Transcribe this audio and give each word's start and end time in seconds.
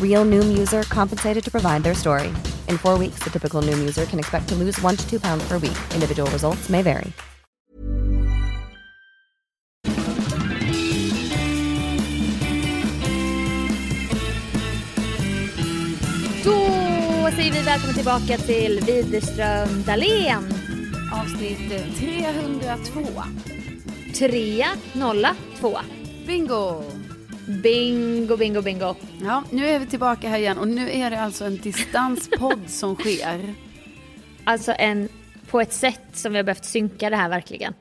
Real 0.00 0.24
Noom 0.24 0.56
user 0.56 0.82
compensated 0.84 1.44
to 1.44 1.50
provide 1.50 1.82
their 1.82 1.94
story. 1.94 2.28
In 2.68 2.78
four 2.78 2.98
weeks, 2.98 3.18
the 3.22 3.30
typical 3.30 3.60
Noom 3.60 3.78
user 3.78 4.06
can 4.06 4.18
expect 4.18 4.48
to 4.48 4.54
lose 4.54 4.80
one 4.80 4.96
to 4.96 5.10
two 5.10 5.20
pounds 5.20 5.46
per 5.46 5.58
week. 5.58 5.76
Individual 5.94 6.30
results 6.30 6.70
may 6.70 6.82
vary. 6.82 7.12
Då 16.44 17.30
säger 17.36 17.52
vi 17.52 17.62
välkommen 17.62 17.94
tillbaka 17.94 18.38
till 18.38 18.80
Widerström 18.80 19.82
Dahlén. 19.86 20.44
Avsnitt 21.12 21.96
302. 21.98 23.02
302. 24.14 25.78
Bingo! 26.26 26.95
Bingo, 27.46 28.36
bingo, 28.36 28.62
bingo. 28.62 28.94
Ja, 29.22 29.42
nu 29.50 29.66
är 29.66 29.78
vi 29.78 29.86
tillbaka 29.86 30.28
här 30.28 30.38
igen 30.38 30.58
och 30.58 30.68
nu 30.68 30.90
är 30.90 31.10
det 31.10 31.20
alltså 31.20 31.44
en 31.44 31.56
distanspodd 31.56 32.60
som 32.70 32.96
sker. 32.96 33.54
Alltså 34.44 34.72
en, 34.78 35.08
på 35.50 35.60
ett 35.60 35.72
sätt 35.72 36.00
som 36.12 36.32
vi 36.32 36.38
har 36.38 36.44
behövt 36.44 36.64
synka 36.64 37.10
det 37.10 37.16
här 37.16 37.28
verkligen. 37.28 37.74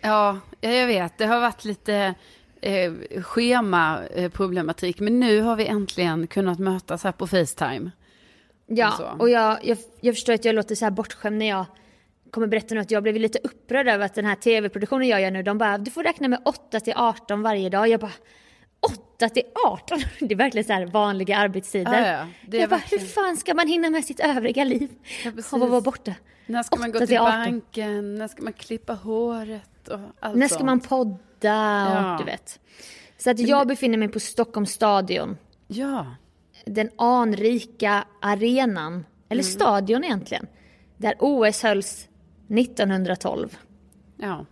Ja, 0.00 0.38
jag 0.60 0.86
vet. 0.86 1.18
Det 1.18 1.26
har 1.26 1.40
varit 1.40 1.64
lite 1.64 2.14
eh, 2.60 2.92
schemaproblematik. 3.22 5.00
Men 5.00 5.20
nu 5.20 5.40
har 5.40 5.56
vi 5.56 5.66
äntligen 5.66 6.26
kunnat 6.26 6.58
mötas 6.58 7.04
här 7.04 7.12
på 7.12 7.26
Facetime. 7.26 7.90
Ja, 8.66 9.12
Och 9.14 9.20
och 9.20 9.30
jag, 9.30 9.58
jag, 9.64 9.78
jag 10.00 10.14
förstår 10.14 10.32
att 10.32 10.44
jag 10.44 10.54
låter 10.54 10.74
så 10.74 10.84
här 10.84 10.90
bortskämd 10.90 11.38
när 11.38 11.48
jag 11.48 11.64
kommer 12.30 12.46
berätta 12.46 12.74
nu 12.74 12.80
att 12.80 12.90
jag 12.90 13.02
blev 13.02 13.16
lite 13.16 13.38
upprörd 13.44 13.88
över 13.88 14.04
att 14.04 14.14
den 14.14 14.24
här 14.24 14.34
tv-produktionen 14.34 15.08
jag 15.08 15.20
gör 15.20 15.30
nu, 15.30 15.42
de 15.42 15.58
bara, 15.58 15.78
du 15.78 15.90
får 15.90 16.02
räkna 16.02 16.28
med 16.28 16.42
8 16.44 16.80
till 16.80 16.92
18 16.96 17.42
varje 17.42 17.68
dag. 17.68 17.88
Jag 17.88 18.00
bara, 18.00 18.12
8 19.22 19.28
till 19.28 19.42
18? 19.66 19.98
Det 20.20 20.34
är 20.34 20.36
verkligen 20.36 20.86
så 20.86 20.92
vanliga 20.92 21.36
arbetstider. 21.36 21.92
Ja, 22.00 22.06
ja, 22.18 22.26
det 22.46 22.56
är 22.56 22.60
jag 22.60 22.70
bara, 22.70 22.76
verkligen- 22.76 23.04
hur 23.04 23.08
fan 23.10 23.36
ska 23.36 23.54
man 23.54 23.68
hinna 23.68 23.90
med 23.90 24.04
sitt 24.04 24.20
övriga 24.20 24.64
liv? 24.64 24.88
Ja, 25.24 25.30
precis. 25.30 25.52
Att 25.52 25.60
vara 25.70 25.80
borta. 25.80 26.14
När 26.46 26.62
ska 26.62 26.76
man 26.76 26.92
gå 26.92 26.98
8 26.98 27.06
till 27.06 27.18
18. 27.18 27.34
banken? 27.40 28.14
När 28.14 28.28
ska 28.28 28.42
man 28.42 28.52
klippa 28.52 28.94
håret? 28.94 29.88
Och 29.88 29.98
allt 30.20 30.36
När 30.36 30.48
ska 30.48 30.56
sånt. 30.58 30.66
man 30.66 30.80
podda 30.80 31.12
och 31.88 31.96
Ja. 32.04 32.16
du 32.18 32.24
vet. 32.24 32.60
Så 33.18 33.30
att 33.30 33.38
jag 33.38 33.66
befinner 33.68 33.98
mig 33.98 34.08
på 34.08 34.20
Stockholms 34.20 34.70
stadion. 34.72 35.36
Ja, 35.68 36.06
Den 36.66 36.90
anrika 36.98 38.04
arenan, 38.20 39.04
eller 39.28 39.42
Mm. 39.42 39.52
stadion 39.52 40.04
egentligen. 40.04 40.46
Där 40.96 41.14
OS 41.18 41.62
hölls 41.62 42.08
1912. 42.48 43.58
ja. 44.16 44.46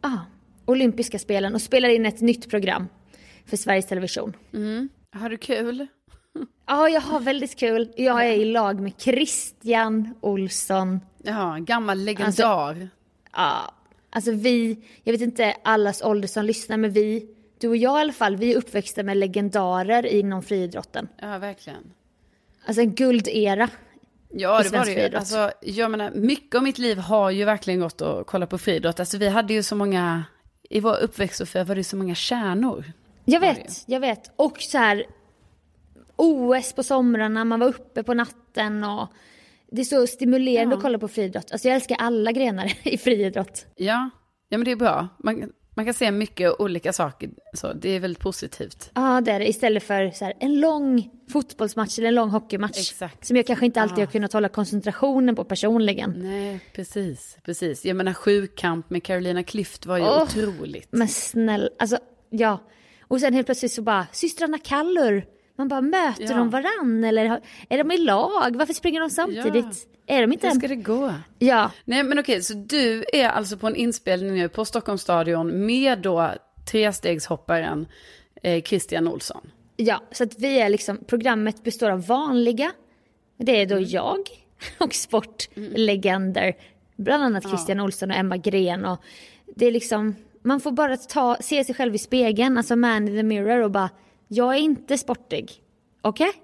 Ah, 0.00 0.18
olympiska 0.64 1.18
spelen 1.18 1.54
och 1.54 1.62
spelar 1.62 1.88
in 1.88 2.06
ett 2.06 2.20
nytt 2.20 2.50
program 2.50 2.88
för 3.46 3.56
Sveriges 3.56 3.86
Television. 3.86 4.36
Har 5.12 5.28
du 5.28 5.36
kul? 5.36 5.86
Ja, 6.68 6.88
jag 6.88 7.00
har 7.00 7.20
väldigt 7.20 7.56
kul. 7.58 7.92
Jag 7.96 8.26
är 8.26 8.32
i 8.32 8.44
lag 8.44 8.80
med 8.80 8.92
Christian 8.98 10.14
Olsson. 10.20 11.00
Ja, 11.22 11.56
gammal 11.60 11.98
legendar. 11.98 12.88
Ja, 13.32 13.74
alltså 14.10 14.32
vi, 14.32 14.78
jag 15.04 15.12
vet 15.12 15.20
inte 15.20 15.54
allas 15.64 16.02
ålder 16.02 16.28
som 16.28 16.44
lyssnar, 16.44 16.76
men 16.76 16.92
vi, 16.92 17.26
du 17.60 17.68
och 17.68 17.76
jag 17.76 17.98
i 17.98 18.00
alla 18.00 18.12
fall, 18.12 18.36
vi 18.36 18.52
är 18.52 18.56
uppväxta 18.56 19.02
med 19.02 19.16
legendarer 19.16 20.06
inom 20.06 20.42
friidrotten. 20.42 21.08
Ja, 21.22 21.38
verkligen. 21.38 21.92
Alltså 22.66 22.82
en 22.82 22.94
guldera. 22.94 23.68
Ja, 24.30 24.62
det 24.62 24.78
var 24.78 24.84
det 24.84 25.08
ju. 25.08 25.16
Alltså, 25.16 25.50
jag 25.62 25.90
menar, 25.90 26.10
mycket 26.10 26.54
av 26.54 26.62
mitt 26.62 26.78
liv 26.78 26.98
har 26.98 27.30
ju 27.30 27.44
verkligen 27.44 27.80
gått 27.80 28.00
att 28.00 28.26
kolla 28.26 28.46
på 28.46 28.58
friidrott. 28.58 29.00
Alltså, 29.00 29.18
vi 29.18 29.28
hade 29.28 29.54
ju 29.54 29.62
så 29.62 29.76
många, 29.76 30.24
i 30.70 30.80
vår 30.80 30.96
uppväxt 30.96 31.38
Sofia, 31.38 31.64
var 31.64 31.74
det 31.74 31.84
så 31.84 31.96
många 31.96 32.14
kärnor. 32.14 32.84
Jag 33.28 33.40
vet, 33.40 33.84
jag 33.86 34.00
vet. 34.00 34.30
Och 34.36 34.60
så 34.60 34.78
här 34.78 35.06
OS 36.16 36.72
på 36.72 36.82
somrarna, 36.82 37.44
man 37.44 37.60
var 37.60 37.66
uppe 37.68 38.02
på 38.02 38.14
natten 38.14 38.84
och 38.84 39.08
det 39.70 39.80
är 39.80 39.84
så 39.84 40.06
stimulerande 40.06 40.72
Ja. 40.74 40.76
att 40.76 40.82
kolla 40.82 40.98
på 40.98 41.08
friidrott. 41.08 41.52
Alltså 41.52 41.68
jag 41.68 41.74
älskar 41.74 41.96
alla 41.96 42.32
grenar 42.32 42.72
i 42.88 42.98
friidrott. 42.98 43.66
Ja, 43.76 44.10
ja 44.48 44.58
men 44.58 44.64
det 44.64 44.70
är 44.70 44.76
bra. 44.76 45.08
Man, 45.24 45.52
man 45.76 45.84
kan 45.84 45.94
se 45.94 46.10
mycket 46.10 46.60
olika 46.60 46.92
saker, 46.92 47.30
så 47.54 47.72
det 47.72 47.90
är 47.90 48.00
väldigt 48.00 48.22
positivt. 48.22 48.90
Ja, 48.94 49.20
det 49.20 49.32
är 49.32 49.38
det. 49.38 49.48
Istället 49.48 49.82
för 49.82 50.10
så 50.10 50.24
här, 50.24 50.34
en 50.40 50.60
lång 50.60 51.10
fotbollsmatch 51.32 51.98
eller 51.98 52.08
en 52.08 52.14
lång 52.14 52.30
hockeymatch. 52.30 52.78
Exakt. 52.78 53.24
Som 53.24 53.36
jag 53.36 53.46
kanske 53.46 53.66
inte 53.66 53.80
alltid 53.82 53.98
Ja. 53.98 54.02
har 54.06 54.12
kunnat 54.12 54.32
hålla 54.32 54.48
koncentrationen 54.48 55.36
på 55.36 55.44
personligen. 55.44 56.10
Nej, 56.16 56.60
precis, 56.74 57.36
precis. 57.42 57.84
Jag 57.84 57.96
menar 57.96 58.12
sjukamp 58.12 58.90
med 58.90 59.02
Carolina 59.04 59.42
Klüft 59.42 59.86
var 59.86 59.96
ju 59.96 60.04
Åh, 60.04 60.22
otroligt. 60.22 60.88
Men 60.90 61.08
snäll, 61.08 61.70
alltså 61.78 61.98
ja. 62.30 62.58
Och 63.08 63.20
sen 63.20 63.34
helt 63.34 63.46
plötsligt 63.46 63.72
så 63.72 63.82
bara, 63.82 64.06
systrarna 64.12 64.58
Kallur. 64.58 65.26
Man 65.58 65.68
bara, 65.68 65.80
möter 65.80 66.24
Ja. 66.24 66.36
de 66.36 66.50
varann 66.50 67.04
eller 67.04 67.40
är 67.68 67.78
de 67.78 67.92
i 67.92 67.98
lag? 67.98 68.56
Varför 68.56 68.72
springer 68.74 69.00
de 69.00 69.10
samtidigt? 69.10 69.88
Är 70.06 70.20
de 70.20 70.32
inte 70.32 70.46
Hur 70.48 70.54
ska 70.54 70.68
det 70.68 70.76
gå? 70.76 71.14
Ja, 71.38 71.70
Nej 71.84 72.02
men 72.02 72.18
okej, 72.18 72.42
så 72.42 72.54
du 72.54 73.04
är 73.12 73.28
alltså 73.28 73.56
på 73.56 73.66
en 73.66 73.76
inspelning 73.76 74.34
nu 74.34 74.48
på 74.48 74.64
Stockholms 74.64 75.02
stadion 75.02 75.66
med 75.66 75.98
då 75.98 76.30
trestegshopparen 76.72 77.86
eh, 78.42 78.62
Christian 78.62 79.08
Olsson. 79.08 79.50
ja, 79.76 80.02
så 80.12 80.24
att 80.24 80.38
vi 80.38 80.60
är 80.60 80.68
liksom, 80.68 80.98
programmet 81.06 81.62
består 81.64 81.90
av 81.90 82.06
vanliga, 82.06 82.72
det 83.38 83.60
är 83.62 83.66
då 83.66 83.74
Mm. 83.76 83.88
jag 83.88 84.18
och 84.78 84.94
sportlegender, 84.94 86.54
bland 86.96 87.22
annat 87.24 87.48
Christian 87.48 87.80
Olsson 87.80 88.10
och 88.10 88.16
Emma 88.16 88.36
Gren 88.36 88.84
och 88.84 89.00
det 89.56 89.66
är 89.66 89.72
liksom, 89.72 90.16
man 90.46 90.60
får 90.60 90.72
bara 90.72 90.96
ta, 90.96 91.36
se 91.40 91.64
sig 91.64 91.74
själv 91.74 91.94
i 91.94 91.98
spegeln, 91.98 92.58
alltså 92.58 92.76
man 92.76 93.08
in 93.08 93.16
the 93.16 93.22
mirror 93.22 93.62
och 93.62 93.70
bara, 93.70 93.90
jag 94.28 94.54
är 94.54 94.58
inte 94.58 94.98
sportig, 94.98 95.52
okej? 96.00 96.32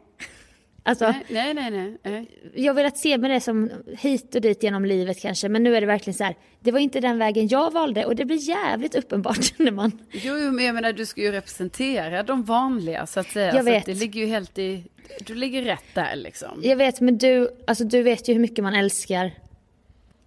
Alltså, 0.84 1.14
Nej, 1.28 1.54
nej, 1.54 1.70
nej. 1.70 1.96
nej, 2.02 2.30
jag 2.54 2.72
har 2.72 2.74
velat 2.74 2.98
se 2.98 3.18
med 3.18 3.30
det 3.30 3.40
som 3.40 3.70
hit 3.98 4.34
och 4.34 4.40
dit 4.40 4.62
genom 4.62 4.84
livet 4.84 5.20
kanske, 5.20 5.48
men 5.48 5.62
nu 5.62 5.76
är 5.76 5.80
det 5.80 5.86
verkligen 5.86 6.14
så 6.14 6.24
här, 6.24 6.36
det 6.60 6.72
var 6.72 6.78
inte 6.78 7.00
den 7.00 7.18
vägen 7.18 7.48
jag 7.48 7.72
valde 7.72 8.04
och 8.04 8.16
det 8.16 8.24
blir 8.24 8.48
jävligt 8.48 8.94
uppenbart 8.94 9.52
när 9.58 9.72
man... 9.72 9.98
Jo, 10.10 10.34
men 10.34 10.64
jag 10.64 10.74
menar 10.74 10.92
du 10.92 11.06
ska 11.06 11.20
ju 11.20 11.32
representera 11.32 12.22
de 12.22 12.42
vanliga 12.42 13.06
så 13.06 13.20
att 13.20 13.30
säga. 13.30 13.54
Jag 13.54 13.64
vet. 13.64 13.78
Att 13.78 13.86
det 13.86 13.94
ligger 13.94 14.20
ju 14.20 14.26
helt 14.26 14.58
i, 14.58 14.84
du 15.26 15.34
ligger 15.34 15.62
rätt 15.62 15.94
där 15.94 16.16
liksom. 16.16 16.60
Jag 16.62 16.76
vet, 16.76 17.00
men 17.00 17.18
du, 17.18 17.50
alltså 17.66 17.84
du 17.84 18.02
vet 18.02 18.28
ju 18.28 18.32
hur 18.32 18.40
mycket 18.40 18.64
man 18.64 18.74
älskar 18.74 19.30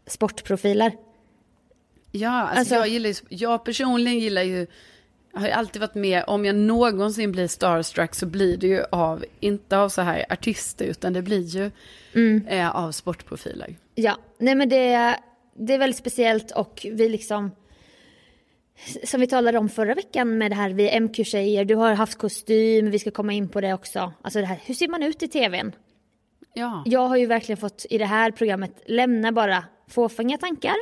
sportprofiler. 0.08 0.92
Ja, 2.16 2.30
alltså, 2.42 2.60
Alltså- 2.60 2.76
jag 2.76 2.88
gillar 2.88 3.10
ju, 3.10 3.16
jag 3.30 3.64
personligen 3.66 4.20
gillar 4.20 4.42
ju, 4.44 4.68
har 5.34 5.48
ju 5.48 5.52
alltid 5.54 5.80
varit 5.82 5.96
med, 5.96 6.24
om 6.28 6.46
jag 6.46 6.56
någonsin 6.56 7.32
blir 7.32 7.48
starstruck 7.48 8.16
så 8.16 8.26
blir 8.26 8.58
det 8.58 8.68
ju 8.68 8.84
av, 8.92 9.26
inte 9.40 9.78
av 9.78 9.90
så 9.90 10.02
här 10.02 10.26
artister, 10.30 10.86
utan 10.86 11.14
det 11.14 11.22
blir 11.22 11.42
ju 11.42 11.72
Mm. 12.14 12.48
eh, 12.48 12.76
av 12.76 12.92
sportprofiler. 12.92 13.76
Ja, 13.96 14.18
nej 14.40 14.56
men 14.56 14.70
det, 14.70 15.16
det 15.58 15.74
är 15.74 15.78
väldigt 15.78 15.98
speciellt 15.98 16.52
och 16.52 16.86
vi 16.92 17.10
liksom 17.10 17.52
som 19.04 19.22
vi 19.22 19.28
talade 19.28 19.58
om 19.58 19.70
förra 19.70 19.94
veckan 19.94 20.38
med 20.38 20.52
det 20.52 20.56
här, 20.56 20.70
vi 20.70 21.00
MQ-tjejer, 21.00 21.66
du 21.66 21.76
har 21.76 21.94
haft 21.94 22.18
kostym, 22.18 22.92
vi 22.92 23.00
ska 23.00 23.12
komma 23.12 23.34
in 23.34 23.50
på 23.50 23.62
det 23.62 23.74
också. 23.74 24.14
Alltså 24.22 24.40
det 24.40 24.46
här, 24.46 24.60
hur 24.66 24.74
ser 24.74 24.88
man 24.88 25.04
ut 25.04 25.24
i 25.24 25.28
tvn? 25.28 25.72
Ja, 26.54 26.84
Jag 26.86 27.08
har 27.08 27.18
ju 27.18 27.26
verkligen 27.26 27.58
fått 27.58 27.86
i 27.90 27.98
det 27.98 28.06
här 28.06 28.32
programmet 28.32 28.72
lämna 28.86 29.32
bara 29.32 29.64
fåfänga 29.90 30.38
tankar 30.38 30.76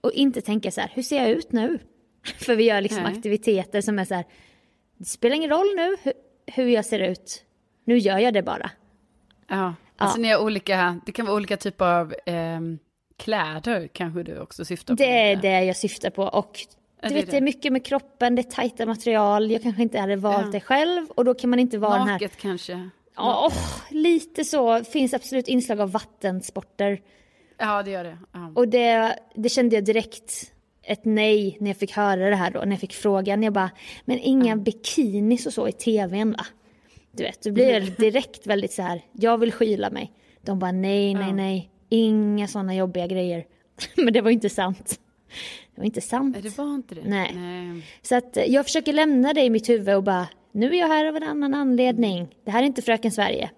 och 0.00 0.12
inte 0.12 0.40
tänka 0.40 0.70
så 0.70 0.80
här, 0.80 0.90
hur 0.94 1.02
ser 1.02 1.16
jag 1.16 1.30
ut 1.30 1.52
nu? 1.52 1.78
För 2.38 2.56
vi 2.56 2.64
gör 2.64 2.80
liksom 2.80 3.02
Nej. 3.02 3.12
aktiviteter 3.12 3.80
som 3.80 3.98
är 3.98 4.04
så 4.04 4.14
här, 4.14 4.24
det 4.98 5.04
spelar 5.04 5.36
ingen 5.36 5.50
roll 5.50 5.74
nu 5.76 5.96
hur, 6.02 6.12
hur 6.46 6.66
jag 6.68 6.84
ser 6.84 6.98
ut, 7.00 7.44
nu 7.84 7.98
gör 7.98 8.18
jag 8.18 8.34
det 8.34 8.42
bara. 8.42 8.70
ja. 9.48 9.74
Alltså 10.00 10.20
ni 10.20 10.28
har 10.28 10.42
olika, 10.44 11.00
det 11.06 11.12
kan 11.12 11.26
vara 11.26 11.36
olika 11.36 11.56
typer 11.56 11.84
av 11.84 12.14
ehm, 12.26 12.78
kläder 13.16 13.88
kanske 13.92 14.22
du 14.22 14.38
också 14.40 14.64
syftar 14.64 14.94
på. 14.94 14.98
Det 14.98 15.30
är 15.30 15.36
det 15.36 15.64
jag 15.64 15.76
syftar 15.76 16.10
på 16.10 16.22
och 16.22 16.58
du 17.02 17.08
det 17.08 17.14
vet, 17.14 17.30
det 17.30 17.36
är 17.36 17.40
mycket 17.40 17.72
med 17.72 17.84
kroppen, 17.84 18.34
det 18.34 18.42
är 18.42 18.50
tajta 18.50 18.86
material, 18.86 19.50
jag 19.50 19.62
kanske 19.62 19.82
inte 19.82 20.00
hade 20.00 20.16
valt 20.16 20.46
Ja. 20.46 20.50
det 20.52 20.60
själv 20.60 21.06
och 21.10 21.24
då 21.24 21.34
kan 21.34 21.50
man 21.50 21.58
inte 21.58 21.78
vara 21.78 21.98
den 21.98 22.06
här... 22.08 22.12
Naket 22.12 22.36
kanske. 22.36 22.88
Ja, 23.16 23.46
åh, 23.46 23.58
lite 23.90 24.44
så, 24.44 24.84
finns 24.84 25.14
absolut 25.14 25.48
inslag 25.48 25.80
av 25.80 25.90
vattensporter. 25.90 27.00
Ja, 27.58 27.82
det 27.82 27.90
gör 27.90 28.04
det. 28.04 28.18
Ja. 28.32 28.52
Och 28.54 28.68
det, 28.68 29.18
det 29.34 29.48
kände 29.48 29.74
jag 29.76 29.84
direkt 29.84 30.52
ett 30.82 31.04
nej 31.04 31.56
när 31.60 31.70
jag 31.70 31.76
fick 31.76 31.92
höra 31.92 32.30
det 32.30 32.36
här 32.36 32.50
då, 32.50 32.60
när 32.60 32.70
jag 32.70 32.80
fick 32.80 32.92
frågan. 32.92 33.42
Jag 33.42 33.52
bara, 33.52 33.70
men 34.04 34.18
inga 34.18 34.56
bikinis 34.56 35.46
och 35.46 35.52
så 35.52 35.68
i 35.68 35.72
tvn 35.72 36.32
va? 36.32 36.46
Du 37.12 37.22
vet, 37.22 37.42
då 37.42 37.52
blir 37.52 37.72
jag 37.72 37.82
direkt 37.82 38.46
väldigt 38.46 38.72
så 38.72 38.82
här, 38.82 39.00
jag 39.12 39.38
vill 39.38 39.52
skyla 39.52 39.90
mig. 39.90 40.12
De 40.40 40.58
bara, 40.58 40.72
nej, 40.72 41.14
nej, 41.14 41.28
Ja. 41.28 41.32
nej, 41.34 41.70
inga 41.88 42.48
sådana 42.48 42.74
jobbiga 42.74 43.06
grejer. 43.06 43.44
men 43.96 44.12
det 44.12 44.20
var 44.20 44.30
inte 44.30 44.48
sant. 44.50 45.00
Det 45.74 45.80
var 45.80 45.84
inte 45.86 46.00
sant. 46.00 46.36
Det 46.42 46.58
var 46.58 46.74
inte 46.74 46.94
det. 46.94 47.00
Nej. 47.04 47.32
Nej. 47.34 47.82
Så 48.02 48.16
att 48.16 48.38
jag 48.46 48.64
försöker 48.64 48.92
lämna 48.92 49.32
det 49.32 49.42
i 49.42 49.50
mitt 49.50 49.68
huvud 49.68 49.94
och 49.94 50.02
bara, 50.02 50.28
nu 50.52 50.66
är 50.74 50.78
jag 50.78 50.88
här 50.88 51.04
av 51.06 51.16
en 51.16 51.22
annan 51.22 51.54
anledning. 51.54 52.28
Det 52.44 52.50
här 52.50 52.62
är 52.62 52.66
inte 52.66 52.82
Fröken 52.82 53.12
Sverige. 53.12 53.50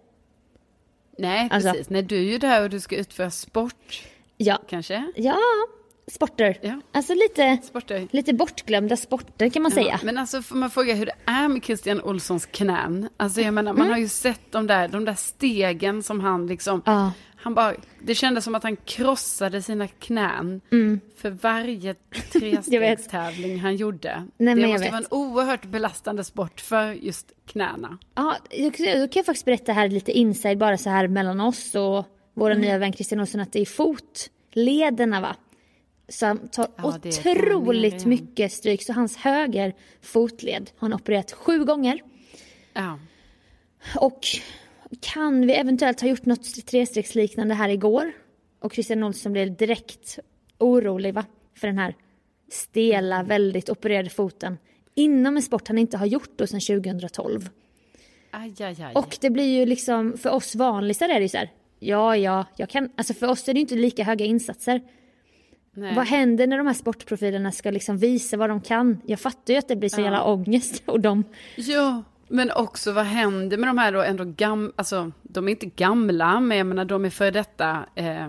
Nej, 1.21 1.49
Alltså- 1.53 1.71
precis. 1.73 1.91
Nej, 1.91 2.03
du 2.03 2.17
är 2.17 2.23
ju 2.33 2.39
där 2.39 2.63
och 2.63 2.71
du 2.71 2.81
ska 2.81 2.97
utföra 2.97 3.31
sport, 3.31 4.03
Ja, 4.37 4.59
kanske? 4.69 5.13
ja 5.17 5.37
sporter. 6.13 6.59
Ja. 6.63 6.81
Alltså 6.93 7.15
lite, 7.15 7.59
Sporter. 7.63 8.09
lite 8.11 8.33
bortglömda 8.35 8.97
sporter 8.97 9.49
kan 9.49 9.63
man 9.63 9.71
säga. 9.73 9.87
Ja, 9.93 9.99
men 10.03 10.19
alltså 10.19 10.43
får 10.43 10.57
man 10.57 10.71
fråga 10.71 10.95
hur 10.95 11.07
det 11.07 11.13
är 11.25 11.49
med 11.49 11.65
Christian 11.65 12.01
Olssons 12.03 12.47
knän? 12.47 13.09
Alltså 13.17 13.41
jag 13.41 13.55
menar, 13.55 13.73
man 13.73 13.81
Mm. 13.81 13.93
har 13.93 13.99
ju 13.99 14.09
sett 14.09 14.41
de 14.53 14.67
där, 14.67 14.89
de 14.89 15.05
där 15.05 15.15
stegen 15.15 16.03
som 16.03 16.21
han 16.21 16.47
liksom, 16.47 16.83
Ja. 16.87 17.13
Han 17.43 17.55
bara, 17.55 17.75
det 18.03 18.15
kändes 18.15 18.45
som 18.45 18.55
att 18.55 18.63
han 18.63 18.77
krossade 18.77 19.63
sina 19.63 19.89
knän 19.89 20.61
för 21.17 21.31
varje 21.31 21.95
Mm. 22.35 22.63
Jag 22.67 22.81
vet. 22.81 22.99
trestegstävling 22.99 23.59
han 23.61 23.77
gjorde. 23.77 24.27
Nej, 24.37 24.55
det 24.55 24.67
måste 24.67 24.83
vet. 24.85 24.93
vara 24.93 24.99
en 25.03 25.07
oerhört 25.11 25.65
belastande 25.65 26.25
sport 26.25 26.61
för 26.61 26.93
just 26.93 27.33
knäna. 27.47 27.99
Ja, 28.15 28.37
då 28.59 28.71
kan 28.71 28.87
jag 29.15 29.27
faktiskt 29.27 29.45
berätta 29.45 29.73
här 29.73 29.89
lite 29.89 30.13
inside 30.13 30.59
bara 30.59 30.79
så 30.79 30.91
här 30.91 31.09
mellan 31.09 31.41
oss 31.41 31.75
och 31.75 32.07
vår 32.35 32.51
Mm. 32.51 32.63
nya 32.63 32.79
vän 32.79 32.93
Christian 32.93 33.21
Olsson 33.21 33.41
att 33.41 33.53
det 33.53 33.61
är 33.61 33.67
fotlederna 33.67 35.21
va. 35.21 35.37
Som 36.09 36.39
tar 36.49 36.67
Ja, 36.77 36.99
otroligt 37.05 38.05
mycket 38.07 38.53
stryk. 38.53 38.83
Så 38.83 38.93
hans 38.93 39.17
höger 39.17 39.75
fotled 40.03 40.71
har 40.79 40.89
han 40.89 40.93
opererat 41.01 41.33
sju 41.33 41.65
gånger. 41.65 42.01
Ja. 42.73 42.99
Och 43.97 44.21
kan 45.01 45.47
vi 45.47 45.53
eventuellt 45.53 46.01
ha 46.01 46.09
gjort 46.09 46.27
något 46.27 46.67
trestegsliknande 46.67 47.55
här 47.55 47.69
igår? 47.69 48.13
Och 48.61 48.73
Christian 48.73 49.03
Olsson 49.03 49.33
blev 49.33 49.57
direkt 49.57 50.19
orolig 50.59 51.15
va? 51.15 51.25
För 51.55 51.67
den 51.67 51.79
här 51.79 51.95
stela, 52.51 53.23
väldigt 53.23 53.71
opererade 53.71 54.11
foten. 54.11 54.59
Inom 54.95 55.37
en 55.37 55.43
sport 55.43 55.69
han 55.69 55.79
inte 55.79 55.97
har 55.97 56.07
gjort 56.07 56.31
då 56.37 56.47
sedan 56.47 56.61
2012. 56.61 57.49
Aj, 58.31 58.55
aj, 58.61 58.83
aj. 58.83 58.95
Och 58.95 59.19
det 59.21 59.31
blir 59.31 59.59
ju 59.59 59.67
liksom, 59.67 60.19
för 60.19 60.31
oss 60.31 60.55
vanlisar 60.55 61.09
är 61.09 61.15
det 61.15 61.23
ju 61.23 61.29
så 61.29 61.37
här, 61.37 61.53
ja, 61.79 62.17
ja, 62.17 62.45
jag 62.57 62.69
kan, 62.69 62.91
alltså 62.97 63.15
för 63.15 63.29
oss 63.29 63.49
är 63.49 63.55
det 63.55 63.59
ju 63.59 63.63
inte 63.63 63.75
lika 63.75 64.05
höga 64.05 64.25
insatser. 64.25 64.81
Nej. 65.73 65.95
Vad 65.95 66.07
händer 66.07 66.47
när 66.47 66.59
de 66.59 66.67
här 66.67 66.75
sportprofilerna 66.75 67.53
ska 67.53 67.71
liksom 67.71 67.99
visa 67.99 68.37
vad 68.37 68.51
de 68.51 68.61
kan? 68.61 69.01
Jag 69.07 69.21
fattar 69.21 69.55
ju 69.55 69.59
att 69.59 69.69
det 69.69 69.77
blir 69.77 69.89
så 69.89 70.01
jävla 70.01 70.25
ångest 70.25 70.83
och 70.87 71.01
de, 71.01 71.25
Ja, 71.57 72.03
men 72.31 72.51
också 72.53 72.93
vad 72.93 73.05
händer 73.05 73.57
med 73.57 73.69
de 73.69 73.79
här 73.79 73.93
då 73.93 74.03
ändå 74.03 74.25
gam... 74.25 74.73
Alltså, 74.77 75.13
de 75.23 75.49
är 75.49 75.51
inte 75.51 75.67
gamla, 75.67 76.41
men 76.41 76.59
jag 76.59 76.67
menar 76.67 76.85
de 76.85 77.05
är 77.05 77.11
före 77.11 77.31
detta 77.31 77.79
eh, 77.95 78.25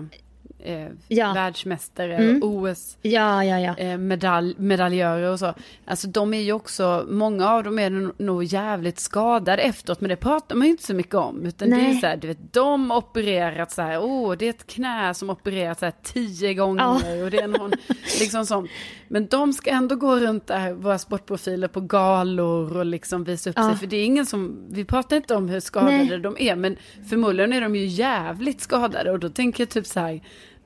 eh, 0.64 0.88
Ja. 1.08 1.24
Mm. 1.24 1.34
världsmästare 1.34 2.38
och 2.42 2.48
OS 2.48 2.96
ja, 3.02 3.44
ja, 3.44 3.76
eh, 3.76 5.32
och 5.32 5.38
så. 5.38 5.54
Alltså 5.84 6.08
de 6.08 6.34
är 6.34 6.40
ju 6.40 6.52
också, 6.52 7.06
många 7.10 7.48
av 7.48 7.64
dem 7.64 7.78
är 7.78 8.22
nog- 8.22 8.44
jävligt 8.44 8.98
skadade 9.00 9.62
efteråt, 9.62 10.00
men 10.00 10.08
det 10.08 10.16
pratar 10.16 10.56
man 10.56 10.66
ju 10.66 10.70
inte 10.70 10.82
så 10.86 10.94
mycket 10.94 11.14
om. 11.14 11.46
Utan 11.46 11.70
det 11.70 11.76
är 11.76 11.80
Nej. 11.82 12.00
så 12.00 12.06
här, 12.06 12.16
du 12.16 12.28
vet, 12.28 12.52
de 12.52 12.90
har 12.90 12.98
opererat 12.98 13.70
så 13.72 13.82
här, 13.82 14.02
åh, 14.02 14.34
det 14.38 14.46
är 14.46 14.50
ett 14.50 14.66
knä 14.66 15.14
som 15.14 15.30
opererat 15.30 15.78
så 15.78 15.84
här 15.84 15.94
tio 16.02 16.54
gånger 16.54 17.24
och 17.24 17.30
det 17.30 17.38
är 17.38 17.48
någon, 17.48 17.72
liksom 18.20 18.46
sånt. 18.46 18.70
Men 19.12 19.26
de 19.26 19.52
ska 19.52 19.70
ändå 19.70 19.96
gå 19.96 20.16
runt 20.16 20.46
där, 20.46 20.72
våra 20.72 20.98
sportprofiler 20.98 21.68
på 21.68 21.80
galor 21.80 22.76
och 22.76 22.86
liksom 22.86 23.24
visa 23.24 23.50
upp 23.50 23.56
Ja. 23.58 23.68
sig. 23.68 23.78
För 23.78 23.86
det 23.86 23.96
är 23.96 24.04
ingen 24.04 24.26
som, 24.26 24.66
vi 24.70 24.84
pratar 24.84 25.16
inte 25.16 25.34
om 25.34 25.48
hur 25.48 25.60
skadade 25.60 26.04
Nej. 26.04 26.18
de 26.18 26.36
är, 26.38 26.56
men 26.56 26.76
förmodligen 27.08 27.52
är 27.52 27.60
de 27.60 27.76
ju 27.76 27.86
jävligt 27.86 28.60
skadade. 28.60 29.10
Och 29.10 29.18
då 29.18 29.28
tänker 29.28 29.62
jag 29.62 29.68
typ 29.70 29.86
så 29.86 30.00
här, 30.00 30.20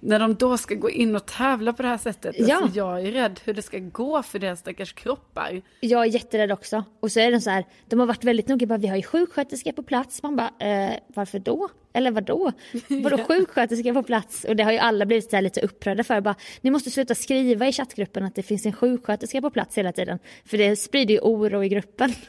när 0.06 0.18
de 0.18 0.34
då 0.34 0.58
ska 0.58 0.74
gå 0.74 0.90
in 0.90 1.16
och 1.16 1.26
tävla 1.26 1.72
på 1.72 1.82
det 1.82 1.88
här 1.88 1.98
sättet, 1.98 2.36
Ja. 2.38 2.56
alltså 2.56 2.78
jag 2.78 3.00
är 3.06 3.12
rädd 3.12 3.40
hur 3.44 3.54
det 3.54 3.62
ska 3.62 3.78
gå 3.78 4.22
för 4.22 4.38
deras 4.38 4.60
stackars 4.60 4.92
kroppar. 4.92 5.62
Jag 5.80 6.00
är 6.02 6.06
jätterädd 6.06 6.52
också. 6.52 6.84
Och 7.00 7.12
så 7.12 7.20
är 7.20 7.32
de 7.32 7.40
så 7.40 7.50
här, 7.50 7.64
de 7.86 8.00
har 8.00 8.06
varit 8.06 8.24
väldigt 8.24 8.48
noga, 8.48 8.66
bara, 8.66 8.78
vi 8.78 8.86
har 8.86 8.96
ju 8.96 9.02
sjuksköterska 9.02 9.72
på 9.72 9.82
plats. 9.82 10.22
Man 10.22 10.36
bara, 10.36 10.50
eh, 10.58 10.96
varför 11.08 11.38
då? 11.38 11.68
Eller 11.92 12.10
vadå? 12.10 12.52
Vadå 12.88 13.18
sjuksköterska 13.18 13.94
på 13.94 14.02
plats? 14.02 14.44
Och 14.44 14.56
det 14.56 14.62
har 14.62 14.72
ju 14.72 14.78
alla 14.78 15.06
blivit 15.06 15.30
så 15.30 15.40
lite 15.40 15.60
upprörda 15.60 16.04
för. 16.04 16.20
Bara, 16.20 16.34
ni 16.60 16.70
måste 16.70 16.90
sluta 16.90 17.14
skriva 17.14 17.68
i 17.68 17.72
chattgruppen 17.72 18.24
att 18.24 18.34
det 18.34 18.42
finns 18.42 18.66
en 18.66 18.72
sjuksköterska 18.72 19.40
på 19.40 19.50
plats 19.50 19.78
hela 19.78 19.92
tiden. 19.92 20.18
För 20.44 20.58
det 20.58 20.76
sprider 20.76 21.14
ju 21.14 21.20
oro 21.20 21.64
i 21.64 21.68
gruppen. 21.68 22.12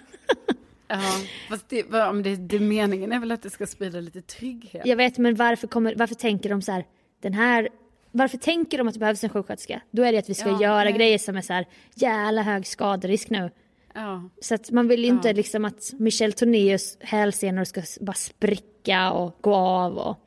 Ja, 0.90 1.02
fast 1.50 1.70
det, 1.70 1.84
det, 2.24 2.36
det 2.36 2.60
meningen 2.60 3.12
är 3.12 3.20
väl 3.20 3.32
att 3.32 3.42
det 3.42 3.50
ska 3.50 3.68
sprida 3.68 4.00
lite 4.00 4.22
trygghet. 4.22 4.82
Jag 4.86 4.96
vet, 4.96 5.18
men 5.18 5.36
varför, 5.36 5.68
kommer, 5.68 5.96
varför 5.96 6.16
tänker 6.16 6.50
de 6.50 6.62
så 6.62 6.72
här, 6.72 6.86
den 7.22 7.34
här 7.34 7.70
varför 8.12 8.38
tänker 8.38 8.78
de 8.78 8.88
att 8.88 8.94
det 8.94 9.00
behövs 9.00 9.24
en 9.24 9.30
sjuksköterska? 9.30 9.82
Då 9.92 10.04
är 10.04 10.12
det 10.12 10.18
att 10.18 10.30
vi 10.30 10.34
ska 10.34 10.50
Ja, 10.50 10.62
göra 10.62 10.84
nej. 10.84 10.94
grejer 10.94 11.18
som 11.18 11.36
är 11.38 11.42
så 11.42 11.54
här 11.54 11.66
jävla 11.96 12.42
hög 12.42 12.68
skaderisk 12.68 13.30
nu. 13.30 13.52
Ja, 13.94 14.30
Så 14.42 14.56
att 14.56 14.72
man 14.72 14.88
vill 14.88 15.00
ju 15.04 15.08
inte 15.10 15.28
Ja. 15.28 15.34
liksom 15.34 15.66
att 15.66 15.94
Michel 15.94 16.34
Tornéus 16.34 16.98
hälsenor 17.00 17.64
ska 17.64 17.82
bara 18.02 18.14
spricka 18.14 19.12
och 19.12 19.38
gå 19.42 19.56
av 19.56 19.98
och, 19.98 20.10
och 20.10 20.18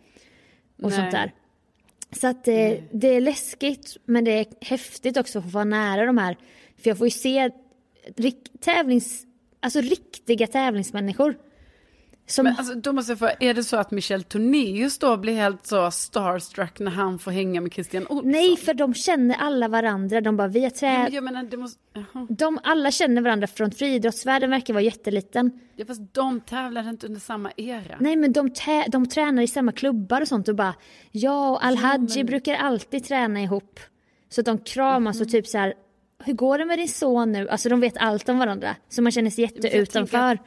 Nej. 0.76 0.90
sånt 0.92 1.10
där. 1.10 1.32
Så 2.12 2.26
att 2.26 2.44
det, 2.44 2.82
det 2.92 3.08
är 3.08 3.20
läskigt 3.20 3.96
men 4.04 4.24
det 4.24 4.30
är 4.30 4.46
häftigt 4.60 5.16
också 5.16 5.38
att 5.38 5.44
få 5.44 5.50
vara 5.50 5.64
nära 5.64 6.06
de 6.06 6.18
här. 6.18 6.36
För 6.82 6.90
jag 6.90 6.98
får 6.98 7.06
ju 7.06 7.10
se 7.10 7.50
rik, 8.16 8.36
tävlings, 8.60 9.22
alltså 9.60 9.80
riktiga 9.80 10.46
tävlingsmänniskor. 10.46 11.38
Som, 12.30 12.44
men 12.44 12.54
alltså, 12.58 12.74
då 12.74 12.92
måste 12.92 13.12
jag 13.12 13.18
fråga, 13.18 13.32
är 13.40 13.54
det 13.54 13.64
så 13.64 13.76
att 13.76 13.90
Michel 13.90 14.22
Tornéus 14.22 14.98
då 14.98 15.16
blir 15.16 15.34
helt 15.34 15.66
så 15.66 15.90
starstruck 15.90 16.78
när 16.78 16.90
han 16.90 17.18
får 17.18 17.30
hänga 17.30 17.60
med 17.60 17.72
Christian 17.72 18.06
Olsson? 18.06 18.30
nej, 18.30 18.56
för 18.56 18.74
de 18.74 18.94
känner 18.94 19.34
alla 19.34 19.68
varandra. 19.68 20.20
De 20.20 20.36
bara, 20.36 20.48
vi 20.48 20.62
har 20.62 20.70
trä... 20.70 21.08
Ja, 21.12 21.20
men 21.20 21.34
menar, 21.34 21.56
måste... 21.56 21.80
De 22.28 22.58
alla 22.62 22.90
känner 22.90 23.22
varandra 23.22 23.46
från 23.46 23.70
friidrottsvärlden 23.70 24.50
verkar 24.50 24.74
vara 24.74 24.82
jätteliten. 24.84 25.60
Ja, 25.76 25.84
fast 25.86 26.14
de 26.14 26.40
tävlade 26.40 26.90
inte 26.90 27.06
under 27.06 27.20
samma 27.20 27.50
era. 27.56 27.96
Nej 28.00 28.16
men 28.16 28.32
de, 28.32 28.48
tä- 28.50 28.88
de 28.88 29.08
tränar 29.08 29.42
i 29.42 29.46
samma 29.46 29.72
klubbar 29.72 30.20
och 30.20 30.28
sånt 30.28 30.48
och 30.48 30.54
bara 30.54 30.74
Jag 31.10 31.52
och 31.52 31.64
Al-Hadji 31.64 32.24
brukar 32.24 32.54
alltid 32.54 33.04
träna 33.04 33.40
ihop. 33.42 33.80
Så 34.28 34.40
att 34.40 34.44
de 34.44 34.58
kramas 34.58 35.16
Mhm. 35.16 35.22
och 35.22 35.28
typ 35.32 35.46
så 35.46 35.58
här 35.58 35.74
Hur 36.24 36.32
går 36.32 36.58
det 36.58 36.64
med 36.64 36.78
din 36.78 36.88
son 36.88 37.32
nu? 37.32 37.48
Alltså 37.48 37.68
de 37.68 37.80
vet 37.80 37.96
allt 37.96 38.28
om 38.28 38.38
varandra. 38.38 38.76
Så 38.88 39.02
man 39.02 39.12
känner 39.12 39.30
sig 39.30 39.44
jätteutanför. 39.44 40.38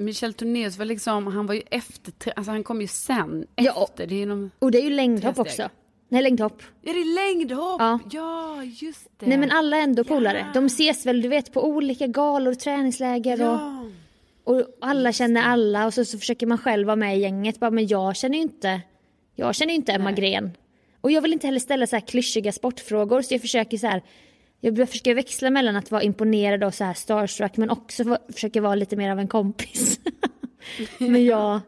Michel 0.00 0.34
Tornéus 0.34 0.78
var 0.78 0.84
liksom, 0.84 1.26
han 1.26 1.46
var 1.46 1.54
ju 1.54 1.62
efter, 1.70 2.32
alltså 2.36 2.50
han 2.52 2.64
kom 2.64 2.80
ju 2.80 2.86
sen, 2.86 3.46
Ja. 3.56 3.82
efter. 3.90 4.06
Det 4.06 4.22
är 4.22 4.26
någon, 4.26 4.50
Och 4.58 4.70
det 4.70 4.78
är 4.78 4.82
ju 4.82 4.90
längdhopp 4.90 5.38
också. 5.38 5.68
Nej, 6.08 6.22
längdhopp. 6.22 6.62
är 6.82 6.94
det 6.94 7.04
längdhopp? 7.14 7.80
Ja. 7.80 7.98
Ja, 8.12 8.62
just 8.64 9.08
det. 9.18 9.26
Nej 9.26 9.38
men 9.38 9.50
alla 9.50 9.76
är 9.76 9.82
ändå 9.82 10.04
polare. 10.04 10.46
De 10.54 10.66
ses 10.66 11.06
väl 11.06 11.22
du 11.22 11.28
vet 11.28 11.52
på 11.52 11.64
olika 11.64 12.06
galor, 12.06 12.54
träningsläger 12.54 13.40
och, 13.40 13.46
Ja. 13.54 13.84
och 14.44 14.64
alla 14.80 15.12
känner 15.12 15.42
alla 15.42 15.86
och 15.86 15.94
så, 15.94 16.04
så 16.04 16.18
försöker 16.18 16.46
man 16.46 16.58
själv 16.58 16.86
vara 16.86 16.96
med 16.96 17.16
i 17.16 17.20
gänget. 17.20 17.60
Bara, 17.60 17.70
men 17.70 17.86
jag 17.86 18.16
känner 18.16 18.36
ju 18.36 18.42
inte, 18.42 18.80
jag 19.34 19.54
känner 19.54 19.70
ju 19.72 19.76
inte 19.76 19.92
Emma 19.92 20.12
Gren. 20.12 20.50
Och 21.00 21.10
jag 21.10 21.22
vill 21.22 21.32
inte 21.32 21.46
heller 21.46 21.60
ställa 21.60 21.86
så 21.86 21.96
här 21.96 22.00
klyschiga 22.06 22.52
sportfrågor 22.52 23.22
så 23.22 23.34
jag 23.34 23.40
försöker 23.40 23.78
så 23.78 23.86
här 23.86 24.02
jag 24.60 24.88
försöker 24.88 25.14
växla 25.14 25.50
mellan 25.50 25.76
att 25.76 25.90
vara 25.90 26.02
imponerad 26.02 26.64
och 26.64 26.74
så 26.74 26.84
här 26.84 26.94
starstruck 26.94 27.56
men 27.56 27.70
också 27.70 28.18
försöker 28.32 28.60
vara 28.60 28.74
lite 28.74 28.96
mer 28.96 29.10
av 29.10 29.18
en 29.18 29.28
kompis. 29.28 30.00
men 30.98 31.24
jag, 31.24 31.60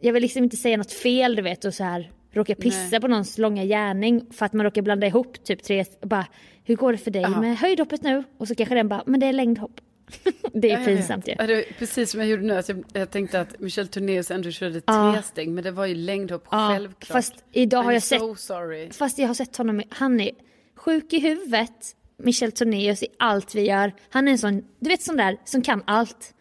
jag 0.00 0.12
vill 0.12 0.22
liksom 0.22 0.44
inte 0.44 0.56
säga 0.56 0.76
något 0.76 0.92
fel 0.92 1.36
du 1.36 1.42
vet 1.42 1.64
och 1.64 1.74
så 1.74 1.84
här 1.84 2.10
råka 2.32 2.54
pissa 2.54 2.88
Nej. 2.90 3.00
på 3.00 3.08
någons 3.08 3.38
långa 3.38 3.64
gärning 3.64 4.26
för 4.32 4.46
att 4.46 4.52
man 4.52 4.64
råkar 4.64 4.82
blanda 4.82 5.06
ihop 5.06 5.44
typ 5.44 5.62
tre, 5.62 5.84
bara 6.02 6.26
hur 6.64 6.76
går 6.76 6.92
det 6.92 6.98
för 6.98 7.10
dig 7.10 7.22
Ja. 7.22 7.40
med 7.40 7.58
höjdhoppet 7.58 8.02
nu? 8.02 8.24
Och 8.38 8.48
så 8.48 8.54
kanske 8.54 8.74
den 8.74 8.88
bara, 8.88 9.02
men 9.06 9.20
det 9.20 9.26
är 9.26 9.32
längdhopp. 9.32 9.80
det 10.52 10.70
är 10.70 10.78
Ja, 10.78 10.84
pinsamt 10.84 11.28
ju. 11.28 11.32
Ja, 11.38 11.46
var 11.46 11.78
precis 11.78 12.10
som 12.10 12.20
jag 12.20 12.28
gjorde 12.28 12.42
nu, 12.42 12.56
att 12.56 12.68
jag, 12.68 12.84
jag 12.92 13.10
tänkte 13.10 13.40
att 13.40 13.60
Michel 13.60 13.88
Tornéus 13.88 14.30
ändå 14.30 14.50
körde 14.50 14.82
Ja. 14.86 15.12
tresteg, 15.14 15.48
men 15.48 15.64
det 15.64 15.70
var 15.70 15.86
ju 15.86 15.94
längdhopp 15.94 16.44
Ja, 16.50 16.68
självklart. 16.72 17.12
fast 17.12 17.34
idag 17.52 17.82
har 17.82 17.90
I'm 17.90 17.94
jag 17.94 18.02
sett- 18.02 18.20
so 18.20 18.34
sorry. 18.34 18.90
Fast 18.90 19.18
jag 19.18 19.26
har 19.26 19.34
sett 19.34 19.56
honom, 19.56 19.82
han 19.90 20.20
är 20.20 20.30
sjuk 20.76 21.12
i 21.12 21.18
huvudet. 21.20 21.96
Michel 22.16 22.52
Tornéus 22.52 23.02
i 23.02 23.06
allt 23.18 23.54
vi 23.54 23.60
gör. 23.66 23.92
Han 24.10 24.28
är 24.28 24.32
en 24.32 24.38
sån, 24.38 24.64
du 24.78 24.88
vet 24.88 25.02
sån 25.02 25.16
där 25.16 25.36
som 25.44 25.62
kan 25.62 25.82
allt. 25.86 26.34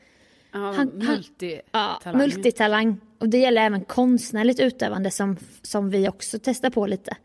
Ja, 0.51 0.59
han- 0.59 0.87
multi 0.93 1.61
Ja, 1.71 1.99
talang. 2.03 2.17
multitalang. 2.21 2.97
Och 3.19 3.29
det 3.29 3.37
gäller 3.37 3.61
även 3.61 3.85
konstnärligt 3.85 4.59
utövande 4.59 5.11
som, 5.11 5.37
som 5.61 5.89
vi 5.89 6.09
också 6.09 6.39
testar 6.43 6.69
på 6.69 6.87
lite. 6.87 7.17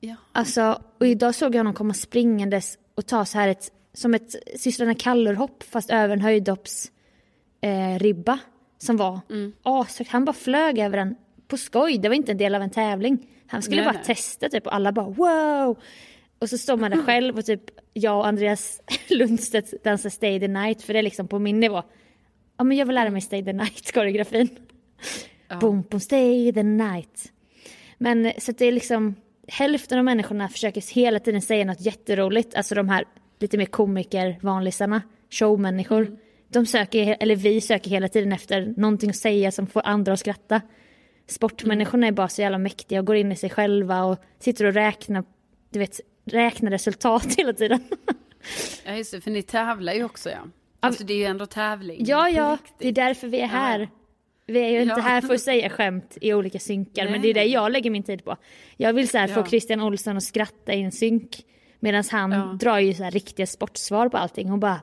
Ja. 0.00 0.16
Alltså, 0.32 0.82
och 0.98 1.06
idag 1.06 1.34
såg 1.34 1.54
jag 1.54 1.58
honom 1.60 1.74
komma 1.74 1.94
springandes 1.94 2.78
och 2.94 3.06
ta 3.06 3.24
så 3.24 3.38
här 3.38 3.48
ett, 3.48 3.72
som 3.94 4.14
ett 4.14 4.34
systrarna 4.60 4.94
Kallur-hopp 4.94 5.62
fast 5.62 5.90
över 5.90 6.14
en 6.14 6.20
höjdhopps 6.20 6.90
eh, 7.60 7.98
ribba 7.98 8.38
som 8.78 8.96
var 8.96 9.20
Mm. 9.30 9.52
ashögt. 9.62 10.10
Han 10.10 10.24
bara 10.24 10.32
flög 10.32 10.78
över 10.78 10.96
den 10.96 11.16
på 11.48 11.56
skoj, 11.56 11.98
det 11.98 12.08
var 12.08 12.16
inte 12.16 12.32
en 12.32 12.38
del 12.38 12.54
av 12.54 12.62
en 12.62 12.70
tävling. 12.70 13.26
Han 13.46 13.62
skulle 13.62 13.76
Nej, 13.76 13.84
bara 13.84 13.94
nej. 13.96 14.04
testa 14.04 14.48
typ 14.48 14.66
och 14.66 14.74
alla 14.74 14.92
bara 14.92 15.08
wow. 15.08 15.78
Och 16.38 16.50
så 16.50 16.58
står 16.58 16.76
man 16.76 16.90
där 16.90 17.02
själv 17.02 17.38
och 17.38 17.44
typ 17.44 17.62
jag 17.92 18.18
och 18.18 18.26
Andreas 18.26 18.82
Lundstedt 19.08 19.84
dansar 19.84 20.10
Stay 20.10 20.40
the 20.40 20.48
Night 20.48 20.82
för 20.82 20.92
det 20.92 20.98
är 20.98 21.02
liksom 21.02 21.28
på 21.28 21.38
min 21.38 21.60
nivå. 21.60 21.82
Ja 22.56 22.64
men 22.64 22.76
jag 22.76 22.86
vill 22.86 22.94
lära 22.94 23.10
mig 23.10 23.20
Stay 23.20 23.44
the 23.44 23.52
Night 23.52 23.92
koreografin. 23.94 24.48
Boom, 25.60 25.82
boom, 25.90 26.00
stay 26.00 26.52
the 26.52 26.62
night. 26.62 27.32
Men 27.98 28.32
så 28.38 28.50
att 28.50 28.58
det 28.58 28.64
är 28.64 28.72
liksom 28.72 29.14
hälften 29.48 29.98
av 29.98 30.04
människorna 30.04 30.48
försöker 30.48 30.94
hela 30.94 31.18
tiden 31.18 31.42
säga 31.42 31.64
något 31.64 31.80
jätteroligt. 31.80 32.54
Alltså 32.54 32.74
de 32.74 32.88
här 32.88 33.04
lite 33.38 33.58
mer 33.58 33.66
komiker, 33.66 34.38
vanlisarna, 34.40 35.02
showmänniskor. 35.30 36.16
De 36.48 36.66
söker, 36.66 37.16
eller 37.20 37.36
vi 37.36 37.60
söker 37.60 37.90
hela 37.90 38.08
tiden 38.08 38.32
efter 38.32 38.74
någonting 38.76 39.10
att 39.10 39.16
säga 39.16 39.52
som 39.52 39.66
får 39.66 39.82
andra 39.84 40.12
att 40.12 40.20
skratta. 40.20 40.60
Sportmänniskorna 41.26 42.06
är 42.06 42.12
bara 42.12 42.28
så 42.28 42.42
jävla 42.42 42.58
mäktiga 42.58 43.00
och 43.00 43.06
går 43.06 43.16
in 43.16 43.32
i 43.32 43.36
sig 43.36 43.50
själva 43.50 44.04
och 44.04 44.18
sitter 44.38 44.64
och 44.64 44.74
räknar, 44.74 45.24
du 45.70 45.78
vet, 45.78 46.00
räknar 46.28 46.70
resultat 46.70 47.34
hela 47.38 47.52
tiden. 47.52 47.80
Ja, 48.84 48.94
just 48.94 49.10
det, 49.12 49.20
för 49.20 49.30
ni 49.30 49.42
tävlar 49.42 49.92
ju 49.92 50.04
också 50.04 50.30
ja. 50.30 50.38
Alltså 50.80 51.04
det 51.04 51.12
är 51.12 51.18
ju 51.18 51.24
ändå 51.24 51.46
tävling. 51.46 52.04
Ja, 52.06 52.28
ja, 52.28 52.58
det 52.78 52.88
är 52.88 52.92
därför 52.92 53.28
vi 53.28 53.40
är 53.40 53.46
här. 53.46 53.88
Vi 54.46 54.60
är 54.60 54.68
ju 54.70 54.82
inte 54.82 54.94
Ja. 54.96 55.02
här 55.02 55.20
för 55.20 55.34
att 55.34 55.40
säga 55.40 55.70
skämt 55.70 56.18
i 56.20 56.34
olika 56.34 56.58
synkar, 56.58 57.02
Nej, 57.04 57.12
men 57.12 57.22
det 57.22 57.28
är 57.28 57.34
det 57.34 57.44
jag 57.44 57.72
lägger 57.72 57.90
min 57.90 58.02
tid 58.02 58.24
på. 58.24 58.36
Jag 58.76 58.92
vill 58.92 59.08
så 59.08 59.18
här 59.18 59.28
få 59.28 59.40
Ja. 59.40 59.46
Christian 59.46 59.80
Olsson 59.80 60.16
att 60.16 60.22
skratta 60.22 60.72
i 60.74 60.82
en 60.82 60.92
synk, 60.92 61.44
medan 61.80 62.04
han 62.10 62.32
Ja. 62.32 62.38
drar 62.60 62.78
ju 62.78 62.94
så 62.94 63.02
här 63.04 63.10
riktiga 63.10 63.46
sportsvar 63.46 64.08
på 64.08 64.16
allting 64.16 64.52
och 64.52 64.58
bara 64.58 64.80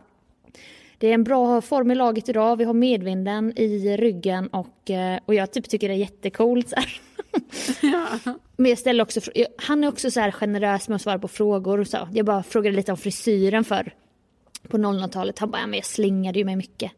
det 0.97 1.07
är 1.07 1.13
en 1.13 1.23
bra 1.23 1.61
form 1.61 1.91
i 1.91 1.95
laget 1.95 2.29
idag, 2.29 2.55
vi 2.55 2.63
har 2.63 2.73
medvinden 2.73 3.53
i 3.55 3.97
ryggen 3.97 4.47
och, 4.47 4.89
eh, 4.89 5.19
och 5.25 5.35
jag 5.35 5.51
typ 5.51 5.69
tycker 5.69 5.87
det 5.87 5.93
är 5.93 5.97
jättecoolt. 5.97 6.69
Så 6.69 6.75
här. 6.75 6.99
Men 8.57 8.69
jag 8.69 8.79
ställer 8.79 9.03
också, 9.03 9.19
han 9.57 9.83
är 9.83 9.87
också 9.87 10.11
så 10.11 10.19
här 10.19 10.31
generös 10.31 10.89
med 10.89 10.95
att 10.95 11.01
svara 11.01 11.19
på 11.19 11.27
frågor 11.27 11.79
och 11.79 11.87
så. 11.87 12.09
Jag 12.13 12.25
bara 12.25 12.43
frågade 12.43 12.75
lite 12.75 12.91
om 12.91 12.97
frisyren 12.97 13.63
för 13.63 13.93
på 14.67 14.77
00-talet. 14.77 15.39
Han 15.39 15.51
bara, 15.51 15.61
ja, 15.61 15.67
men 15.67 15.77
jag 15.77 15.85
slingade 15.85 16.39
ju 16.39 16.45
mig 16.45 16.55
mycket. 16.55 16.91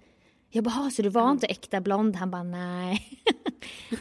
Jag 0.49 0.63
bara, 0.63 0.69
"Ha, 0.71 0.89
så 0.89 1.01
du 1.01 1.09
var 1.09 1.31
inte 1.31 1.47
äkta 1.47 1.81
blond? 1.81 2.15
Han 2.15 2.31
bara, 2.31 2.43
nej. 2.43 3.21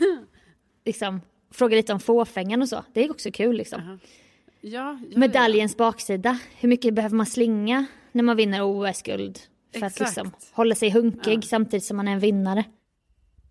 liksom, 0.85 1.21
frågade 1.51 1.77
lite 1.77 1.93
om 1.93 2.01
fåfängan 2.01 2.63
och 2.63 2.69
så. 2.69 2.85
Det 2.93 3.05
är 3.05 3.11
också 3.11 3.31
kul 3.31 3.57
liksom. 3.57 3.99
Ja, 4.61 4.69
ja, 4.71 4.99
Medaljens 5.17 5.77
baksida. 5.77 6.39
Hur 6.59 6.69
mycket 6.69 6.95
behöver 6.95 7.17
man 7.17 7.27
slinga 7.27 7.87
när 8.13 8.23
man 8.23 8.37
vinner 8.37 8.61
OS-guld? 8.63 9.39
För 9.79 9.87
att 9.87 9.93
Exakt. 9.93 10.01
liksom 10.17 10.31
hålla 10.53 10.75
sig 10.75 10.91
hunkig 10.91 11.45
samtidigt 11.45 11.85
som 11.85 11.97
man 11.97 12.09
är 12.09 12.13
en 12.13 12.21
vinnare. 12.21 12.65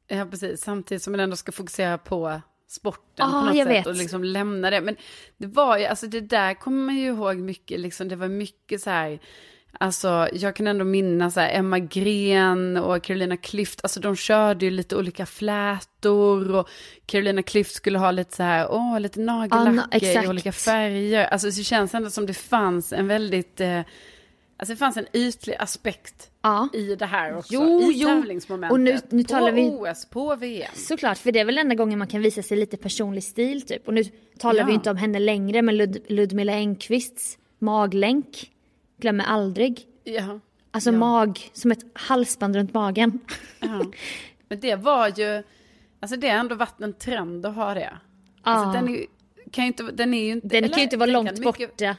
Ja. 0.08 0.16
ja, 0.16 0.26
precis. 0.26 0.62
Samtidigt 0.62 1.04
som 1.04 1.12
man 1.12 1.20
ändå 1.20 1.36
ska 1.36 1.52
fokusera 1.52 1.98
på 1.98 2.42
sporten 2.68 3.04
Ja, 3.16 3.26
på 3.26 3.32
något 3.46 3.56
sätt 3.56 3.68
vet. 3.68 3.88
och 3.88 3.96
liksom 3.96 4.24
lämna 4.24 4.70
det. 4.70 4.82
Men 4.82 4.96
det 5.38 5.48
var 5.48 5.78
ju, 5.78 5.86
alltså 5.86 6.08
det 6.08 6.22
där 6.22 6.54
kommer 6.54 6.86
man 6.86 6.96
ju 6.96 7.08
ihåg 7.08 7.38
mycket, 7.38 7.80
liksom 7.80 8.08
det 8.08 8.16
var 8.16 8.28
mycket 8.28 8.82
så 8.82 8.90
här, 8.90 9.20
alltså 9.80 10.28
jag 10.34 10.56
kan 10.56 10.68
ändå 10.68 10.86
minnas 10.86 11.34
så 11.34 11.40
här, 11.40 11.50
Emma 11.54 11.80
Gren 11.80 12.78
och 12.78 13.04
Carolina 13.04 13.36
Klüft, 13.36 13.80
alltså 13.84 14.00
de 14.00 14.16
körde 14.16 14.66
ju 14.66 14.72
lite 14.72 14.96
olika 14.96 15.26
flätor 15.26 16.56
och 16.56 16.70
Carolina 17.06 17.42
Klüft 17.42 17.74
skulle 17.74 18.00
ha 18.00 18.12
lite 18.12 18.36
så 18.36 18.44
här, 18.44 18.68
åh, 18.72 19.00
lite 19.00 19.20
Ja, 19.20 19.26
nagellack 19.26 19.68
na- 19.92 19.96
i 20.04 20.10
exakt. 20.10 20.30
olika 20.30 20.52
färger. 20.52 21.26
Alltså 21.26 21.48
det 21.48 21.64
känns 21.64 21.94
ändå 21.94 22.10
som 22.10 22.26
det 22.26 22.34
fanns 22.34 22.94
en 22.94 23.08
väldigt, 23.08 23.62
eh, 23.62 23.82
alltså 24.58 24.74
det 24.74 24.78
fanns 24.78 24.98
en 24.98 25.06
ytlig 25.14 25.56
aspekt 25.60 26.30
Ja. 26.42 26.70
i 26.74 26.96
det 26.96 27.06
här 27.06 27.38
också. 27.38 27.54
Jo, 27.54 27.82
I 27.92 27.94
jo. 28.02 28.08
tävlingsmomentet. 28.08 28.72
Och 28.72 28.80
nu- 28.80 29.00
nu 29.10 29.24
på 29.24 29.30
talar 29.30 29.52
vi- 29.52 29.70
OS, 29.70 30.06
på 30.06 30.36
VM. 30.36 30.72
Såklart, 30.76 31.18
för 31.18 31.32
det 31.32 31.40
är 31.40 31.46
väl 31.46 31.58
enda 31.58 31.76
gången 31.76 32.00
man 32.00 32.08
kan 32.08 32.22
visa 32.22 32.44
sig 32.44 32.58
lite 32.58 32.78
personlig 32.78 33.24
stil 33.24 33.62
typ. 33.62 33.88
Och 33.88 33.94
nu 33.94 34.04
talar 34.38 34.60
Ja. 34.60 34.66
vi 34.66 34.74
inte 34.74 34.90
om 34.92 34.98
henne 34.98 35.20
längre, 35.20 35.62
men 35.62 35.78
Lud- 35.78 36.04
Ludmilla 36.08 36.54
Engqvists 36.54 37.38
maglänk. 37.60 38.52
Glömmer 38.98 39.26
aldrig. 39.26 39.82
Ja. 40.04 40.40
Alltså 40.72 40.90
Ja. 40.92 40.98
mag, 40.98 41.50
som 41.54 41.72
ett 41.72 41.84
halsband 41.94 42.56
runt 42.56 42.74
magen. 42.74 43.20
ja. 43.60 43.86
Men 44.50 44.60
det 44.60 44.76
var 44.76 45.08
ju, 45.20 45.44
alltså 46.00 46.18
det 46.18 46.30
har 46.30 46.38
ändå 46.40 46.56
varit 46.56 46.82
en 46.82 46.94
trend 46.94 47.46
att 47.46 47.56
ha 47.56 47.74
det. 47.74 47.98
Alltså 48.42 48.72
den 48.82 48.90
är, 48.96 49.06
kan 49.52 49.64
ju 49.64 49.68
inte, 49.68 49.84
den 49.84 50.14
är 50.14 50.24
ju 50.26 50.32
inte... 50.32 50.48
Den 50.48 50.62
kan 50.62 50.66
eller 50.70 50.78
ju 50.78 50.84
inte 50.84 50.98
vara 50.98 51.10
långt 51.12 51.30
kan 51.30 51.40
mycket- 51.40 51.70
borta. 51.78 51.96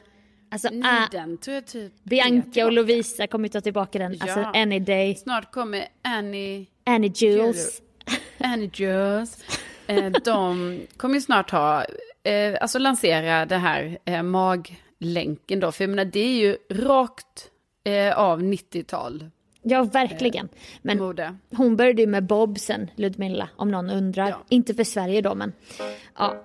Alltså, 0.51 0.69
ah, 0.85 1.09
den 1.13 1.39
tror 1.39 1.55
jag 1.55 1.67
typ... 1.67 1.93
Bianca 2.05 2.65
och 2.67 2.73
Lovisa 2.73 3.27
kommer 3.27 3.45
ju 3.45 3.49
ta 3.53 3.61
tillbaka 3.61 3.99
den. 3.99 4.13
Alltså 4.21 4.41
Ja. 4.41 4.53
any 4.55 4.79
day. 4.79 5.15
Snart 5.15 5.53
kommer 5.53 5.85
Annie, 6.03 6.67
Annie 6.85 7.13
Jules. 7.17 7.83
Annie 8.39 8.71
Jules. 8.75 9.45
Eh, 9.87 10.11
de 10.25 10.81
kommer 10.97 11.15
ju 11.15 11.21
snart 11.21 11.51
ha, 11.51 11.85
eh, 12.23 12.57
alltså 12.61 12.79
lansera 12.79 13.47
det 13.47 13.57
här 13.57 13.99
eh, 14.05 14.23
maglänken 14.23 15.61
då. 15.61 15.73
För 15.73 15.85
jag 15.85 15.89
menar 15.91 16.05
det 16.05 16.21
är 16.21 16.39
ju 16.39 16.57
rakt 16.71 17.51
eh, 17.85 18.19
av 18.19 18.43
90-tal 18.43 19.31
Ja, 19.69 19.83
verkligen. 19.85 20.49
Men 20.83 20.99
mode. 20.99 21.37
hon 21.57 21.77
började 21.77 22.03
ju 22.03 22.09
med 22.09 22.27
bobsen, 22.27 22.91
Ludmilla, 22.97 23.49
om 23.57 23.71
någon 23.71 23.91
undrar. 23.91 24.29
Ja. 24.29 24.45
Inte 24.49 24.75
för 24.75 24.85
Sverige 24.85 25.21
då, 25.21 25.35
men 25.35 25.53
ja. 26.19 26.45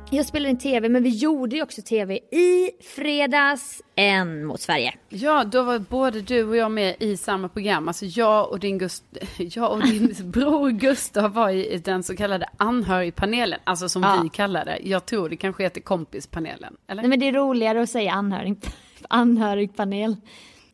jag 0.11 0.25
spelar 0.25 0.49
in 0.49 0.57
tv, 0.57 0.89
men 0.89 1.03
vi 1.03 1.09
gjorde 1.09 1.55
ju 1.55 1.63
också 1.63 1.81
tv 1.81 2.15
i 2.15 2.71
fredags, 2.95 3.81
en 3.95 4.45
mot 4.45 4.61
Sverige. 4.61 4.93
Ja, 5.09 5.43
då 5.43 5.63
var 5.63 5.79
både 5.79 6.21
du 6.21 6.43
och 6.43 6.55
jag 6.55 6.71
med 6.71 6.95
i 6.99 7.17
samma 7.17 7.49
program. 7.49 7.87
Alltså 7.87 8.05
jag 8.05 8.51
och 8.51 8.59
din, 8.59 8.77
Gust 8.77 9.03
jag 9.37 9.71
och 9.71 9.83
din 9.83 10.15
bror 10.31 10.69
Gustav 10.69 11.33
var 11.33 11.49
i 11.49 11.77
den 11.85 12.03
så 12.03 12.15
kallade 12.15 12.49
anhörigpanelen. 12.57 13.59
Alltså 13.63 13.89
som 13.89 14.03
Ja. 14.03 14.19
vi 14.23 14.29
kallar 14.29 14.65
det. 14.65 14.79
Jag 14.83 15.05
tror 15.05 15.29
det 15.29 15.35
kanske 15.37 15.63
heter 15.63 15.81
kompispanelen. 15.81 16.75
Eller? 16.87 17.01
Nej 17.01 17.09
men 17.09 17.19
det 17.19 17.27
är 17.27 17.33
roligare 17.33 17.81
att 17.81 17.89
säga 17.89 18.11
anhörig, 18.11 18.57
anhörigpanel. 19.09 20.15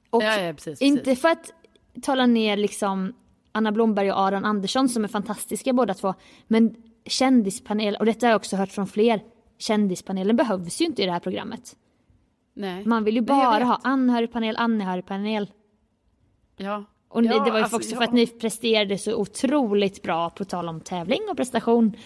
Och 0.10 0.24
Ja, 0.24 0.42
ja, 0.42 0.54
precis, 0.54 0.82
inte 0.82 1.04
precis. 1.04 1.22
för 1.22 1.30
att 1.30 1.54
tala 2.02 2.26
ner 2.26 2.58
liksom 2.58 3.14
Anna 3.52 3.72
Blomberg 3.72 4.12
och 4.12 4.20
Aron 4.20 4.46
Andersson 4.46 4.90
som 4.90 5.04
är 5.04 5.08
fantastiska 5.08 5.74
båda 5.74 5.94
två. 5.94 6.14
Men 6.48 6.76
kändispanel, 7.08 7.96
och 7.96 8.06
detta 8.06 8.26
har 8.26 8.32
jag 8.32 8.40
också 8.40 8.56
hört 8.56 8.72
från 8.72 8.88
fler, 8.88 9.22
kändispanelen 9.58 10.36
behövs 10.36 10.82
ju 10.82 10.86
inte 10.86 11.04
i 11.04 11.06
det 11.06 11.12
här 11.12 11.20
programmet. 11.20 11.76
Nej. 12.54 12.86
Man 12.86 13.04
vill 13.04 13.16
ju 13.16 13.22
bara 13.22 13.64
ha 13.64 13.80
anhörigpanel, 13.84 14.56
anhörigpanel. 14.58 15.52
Ja. 16.58 16.84
Och 17.10 17.24
Ja, 17.24 17.34
det 17.34 17.40
var 17.40 17.58
ju 17.58 17.64
alltså, 17.64 17.76
också 17.76 17.92
ja. 17.92 17.98
för 17.98 18.04
att 18.04 18.14
ni 18.14 18.28
presterade 18.28 18.98
så 18.98 19.16
otroligt 19.16 20.04
bra 20.04 20.30
på 20.30 20.46
tal 20.46 20.70
om 20.70 20.82
tävling 20.82 21.22
och 21.30 21.38
prestation. 21.38 21.98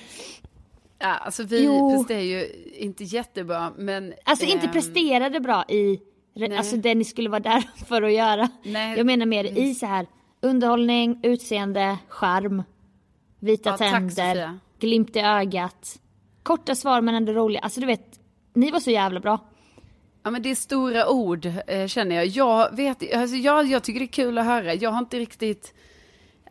Ja, 0.99 1.07
alltså 1.07 1.43
vi 1.43 1.65
Jo. 1.65 1.97
presterar 1.97 2.19
ju 2.19 2.47
inte 2.73 3.03
jättebra, 3.03 3.71
men... 3.77 4.13
Alltså 4.25 4.45
inte 4.45 4.65
ehm, 4.65 4.71
presterade 4.71 5.39
bra 5.39 5.65
i 5.69 5.99
nej. 6.33 6.57
alltså 6.57 6.77
det 6.77 6.95
ni 6.95 7.03
skulle 7.03 7.29
vara 7.29 7.39
där 7.39 7.63
för 7.85 8.01
att 8.01 8.13
göra. 8.13 8.49
Nej. 8.63 8.97
Jag 8.97 9.05
menar 9.05 9.25
mer 9.25 9.43
i 9.43 9.75
så 9.75 9.85
här 9.85 10.07
underhållning, 10.41 11.19
utseende, 11.23 11.97
charm, 12.07 12.63
vita 13.39 13.69
Ja, 13.69 13.77
tack, 13.77 13.91
tänder, 13.91 14.09
Sofia. 14.09 14.59
Glimt 14.81 15.15
i 15.15 15.19
ögat. 15.19 15.99
Korta 16.43 16.75
svar 16.75 17.01
men 17.01 17.15
ändå 17.15 17.31
roliga. 17.33 17.61
Alltså 17.61 17.79
du 17.79 17.85
vet, 17.85 18.19
ni 18.53 18.71
var 18.71 18.79
så 18.79 18.91
jävla 18.91 19.19
bra. 19.19 19.39
Ja 20.23 20.31
men 20.31 20.41
det 20.41 20.51
är 20.51 20.55
stora 20.55 21.09
ord 21.09 21.45
eh, 21.67 21.87
känner 21.87 22.15
jag. 22.15 22.25
Jag 22.27 22.75
vet, 22.75 23.13
alltså 23.15 23.35
jag, 23.35 23.65
jag 23.65 23.83
tycker 23.83 23.99
det 23.99 24.05
är 24.05 24.07
kul 24.07 24.37
att 24.37 24.45
höra. 24.45 24.73
Jag 24.73 24.89
har 24.91 24.99
inte 24.99 25.19
riktigt, 25.19 25.73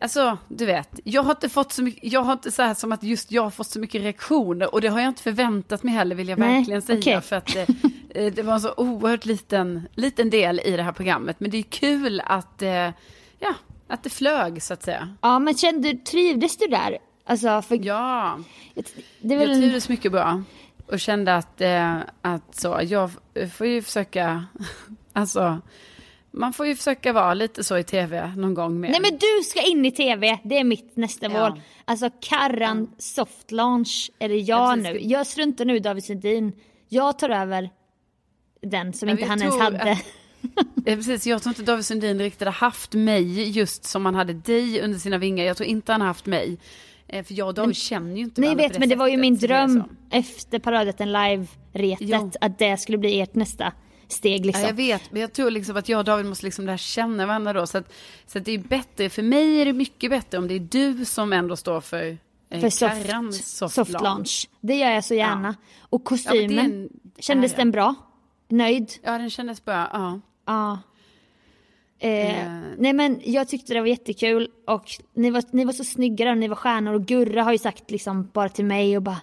alltså 0.01 0.38
du 0.49 0.66
vet, 0.66 1.01
jag 1.05 1.23
har 1.23 1.31
inte 1.31 1.49
fått 1.49 1.73
så 1.73 1.83
mycket, 1.83 2.12
jag 2.12 2.23
har 2.23 2.33
inte 2.33 2.51
så 2.51 2.62
här 2.62 2.75
som 2.75 2.93
att 2.93 3.03
just 3.03 3.33
jag 3.33 3.43
har 3.43 3.51
fått 3.51 3.66
så 3.66 3.81
mycket 3.81 4.03
reaktioner 4.03 4.75
och 4.75 4.81
det 4.81 4.88
har 4.88 5.01
jag 5.01 5.09
inte 5.09 5.23
förväntat 5.23 5.83
mig 5.83 5.95
heller 5.95 6.16
vill 6.16 6.29
jag 6.29 6.38
Nej, 6.38 6.57
verkligen 6.57 6.83
säga. 6.83 6.99
okej. 6.99 7.21
För 7.21 7.37
att 7.37 7.57
eh, 7.57 7.62
eh, 8.11 8.33
det 8.33 8.43
var 8.43 8.55
en 8.55 8.61
så 8.61 8.75
oerhört 8.77 9.25
liten, 9.25 9.88
liten 9.95 10.31
del 10.31 10.61
i 10.64 10.77
det 10.77 10.83
här 10.83 10.93
programmet. 10.93 11.40
Men 11.40 11.51
det 11.51 11.59
är 11.59 11.62
kul 11.62 12.23
att, 12.25 12.62
eh, 12.62 12.71
ja, 13.38 13.55
att 13.88 14.03
det 14.03 14.11
flög 14.11 14.62
så 14.62 14.75
att 14.75 14.83
säga. 14.83 15.14
Ja 15.21 15.38
men 15.38 15.55
kände, 15.55 15.95
trivdes 15.95 16.57
du 16.57 16.66
där? 16.66 16.99
Alltså 17.31 17.62
för 17.62 17.79
Ja. 17.87 18.38
det 19.21 19.35
är 19.35 19.38
väl 19.38 19.49
jag 19.49 19.57
en, 19.57 19.61
trivdes 19.62 19.88
mycket 19.88 20.12
bra. 20.12 20.43
Och 20.87 21.01
kände 21.01 21.37
att, 21.37 21.61
eh, 21.61 21.97
att 22.23 22.55
så, 22.55 22.81
jag 22.83 23.11
får 23.55 23.66
ju 23.66 23.83
försöka, 23.83 24.45
alltså, 25.12 25.59
man 26.31 26.53
får 26.53 26.66
ju 26.66 26.77
försöka 26.77 27.12
vara 27.12 27.35
lite 27.35 27.64
så 27.64 27.79
i 27.79 27.85
tv 27.85 28.33
någon 28.37 28.55
gång 28.55 28.81
med. 28.81 28.90
Nej 28.90 29.01
men 29.01 29.11
du 29.19 29.45
ska 29.45 29.62
in 29.62 29.87
i 29.87 29.90
tv, 29.93 30.38
det 30.45 30.59
är 30.59 30.64
mitt 30.64 30.97
nästa 30.97 31.27
Ja. 31.27 31.49
mål. 31.51 31.61
Alltså 31.85 32.11
Karran 32.21 32.90
soft 32.99 33.51
launch 33.51 34.11
är 34.19 34.29
det 34.29 34.37
jag 34.37 34.59
Ja, 34.61 34.75
nu. 34.77 34.83
precis. 34.93 35.11
Jag 35.11 35.27
struntar 35.27 35.64
nu 35.64 35.79
David 35.79 36.05
Sundin. 36.05 36.53
Jag 36.88 37.19
tar 37.19 37.31
över 37.31 37.71
den 38.62 38.93
som 38.93 39.09
Ja, 39.09 39.12
inte 39.12 39.23
jag 39.23 39.29
han 39.29 39.43
ens 39.43 39.59
hade. 39.61 39.93
att- 39.93 39.99
Ja, 40.87 40.97
precis, 40.97 41.27
jag 41.27 41.43
tror 41.43 41.51
inte 41.51 41.62
David 41.62 41.87
Sundin 41.87 42.19
riktigt 42.19 42.47
har 42.47 42.53
haft 42.53 42.95
mig 42.95 43.49
just 43.51 43.85
som 43.85 44.05
han 44.05 44.14
hade 44.14 44.33
dig 44.33 44.81
under 44.83 44.99
sina 44.99 45.19
vingar. 45.19 45.45
Jag 45.45 45.57
tror 45.57 45.69
inte 45.69 45.93
han 45.93 46.01
har 46.01 46.09
haft 46.09 46.27
mig. 46.27 46.59
Eh, 47.12 47.25
För 47.25 47.35
jag 47.35 47.49
och 47.49 47.55
David 47.55 47.77
känner 47.77 48.16
ju 48.16 48.23
inte 48.23 48.40
Nej 48.40 48.55
vet 48.55 48.73
på 48.73 48.81
men 48.81 48.88
det 48.88 48.96
var 48.96 49.09
ju 49.09 49.16
min 49.16 49.37
det 49.37 49.46
dröm 49.46 49.85
efter 50.11 50.59
Paradrätten 50.59 51.12
live-retet 51.12 52.37
att 52.40 52.59
det 52.59 52.77
skulle 52.77 52.99
bli 52.99 53.20
ert 53.20 53.35
nästa 53.35 53.73
steg 54.09 54.46
liksom. 54.46 54.62
Ja, 54.62 54.68
jag 54.68 54.75
vet, 54.75 55.12
men 55.12 55.20
jag 55.20 55.33
tror 55.33 55.51
liksom 55.51 55.77
att 55.77 55.88
jag 55.88 55.99
och 55.99 56.05
David 56.05 56.27
måste 56.27 56.44
liksom 56.46 56.66
lära 56.66 56.77
känna 56.79 57.27
varandra 57.27 57.53
då. 57.53 57.66
Så 57.66 57.79
att, 57.79 57.92
så 58.27 58.38
att 58.38 58.44
det 58.44 58.53
är 58.53 58.59
bättre, 58.59 59.09
för 59.09 59.23
mig 59.23 59.61
är 59.61 59.64
det 59.64 59.73
mycket 59.73 60.11
bättre 60.11 60.38
om 60.38 60.49
det 60.49 60.55
är 60.55 60.61
du 60.61 61.05
som 61.05 61.33
ändå 61.33 61.57
står 61.57 61.81
för, 61.81 62.18
eh, 62.51 62.61
för 62.61 62.70
soft, 62.70 63.44
soft, 63.44 63.75
soft, 63.75 63.90
launch. 63.90 64.05
launch. 64.05 64.49
Det 64.61 64.75
gör 64.75 64.90
jag 64.90 65.05
så 65.05 65.14
gärna. 65.14 65.55
Och 65.81 66.03
Ja, 66.05 66.16
det 66.16 66.38
är 66.38 66.42
kostymen, 66.49 66.59
en 66.59 66.88
kändes 67.18 67.55
den 67.55 67.70
bra? 67.70 67.94
Nöjd? 68.49 68.92
Ja, 69.03 69.18
den 69.18 69.31
kändes 69.31 69.64
bra. 69.64 69.88
Ja. 69.92 70.20
Ja. 70.46 70.79
Eh, 72.03 72.45
Eh. 72.47 72.61
Nej 72.79 72.93
men 72.93 73.21
jag 73.25 73.49
tyckte 73.49 73.75
det 73.75 73.81
var 73.81 73.87
jättekul 73.87 74.49
och 74.67 74.85
ni 75.15 75.31
var, 75.31 75.43
ni 75.51 75.65
var 75.65 75.73
så 75.73 75.85
snygga 75.85 76.25
där, 76.25 76.35
ni 76.35 76.49
var 76.49 76.57
stjärnor 76.57 76.95
och 76.95 77.07
Gurra 77.07 77.43
har 77.43 77.53
ju 77.53 77.59
sagt 77.59 77.91
liksom 77.91 78.31
bara 78.33 78.49
till 78.49 78.65
mig 78.65 78.97
och 78.97 79.03
bara 79.03 79.21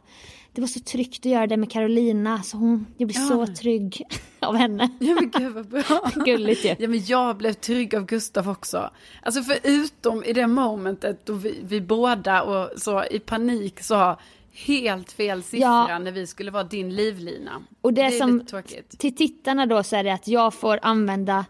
Det 0.54 0.62
var 0.62 0.68
så 0.68 0.80
tryggt 0.80 1.20
att 1.20 1.32
göra 1.32 1.48
det 1.48 1.58
med 1.58 1.72
Carolina 1.72 2.44
så 2.44 2.58
hon, 2.58 2.86
jag 2.98 3.08
blev 3.08 3.22
Ja. 3.22 3.28
så 3.28 3.48
trygg 3.54 4.02
av 4.40 4.56
henne. 4.56 4.90
Ja 5.00 5.14
men 5.16 5.30
gud 5.30 5.54
vad 5.54 5.68
bra. 5.68 6.12
Gulligt 6.26 6.66
ju. 6.66 6.76
Ja 6.80 6.88
men 6.88 7.06
jag 7.06 7.38
blev 7.38 7.54
trygg 7.54 7.96
av 7.96 8.06
Gustav 8.06 8.50
också. 8.50 8.90
Alltså 9.24 9.42
förutom 9.44 10.24
i 10.24 10.34
det 10.34 10.48
momentet 10.48 11.26
då 11.26 11.34
vi, 11.34 11.60
vi 11.64 11.82
båda 11.82 12.44
och 12.44 12.70
så 12.82 13.04
i 13.12 13.20
panik 13.20 13.80
sa 13.82 14.20
helt 14.52 15.12
fel 15.12 15.44
siffra 15.44 15.86
Ja. 15.90 16.00
när 16.00 16.12
vi 16.12 16.28
skulle 16.28 16.52
vara 16.52 16.64
din 16.64 16.96
livlina. 16.96 17.52
Och 17.82 17.94
det, 17.94 18.02
är 18.02 18.12
som 18.12 18.34
lite 18.38 18.50
tråkigt. 18.50 19.00
till 19.00 19.16
tittarna 19.16 19.66
då 19.66 19.84
så 19.84 19.96
är 19.96 20.04
det 20.04 20.14
att 20.14 20.28
jag 20.28 20.54
får 20.54 20.80
använda 20.82 21.46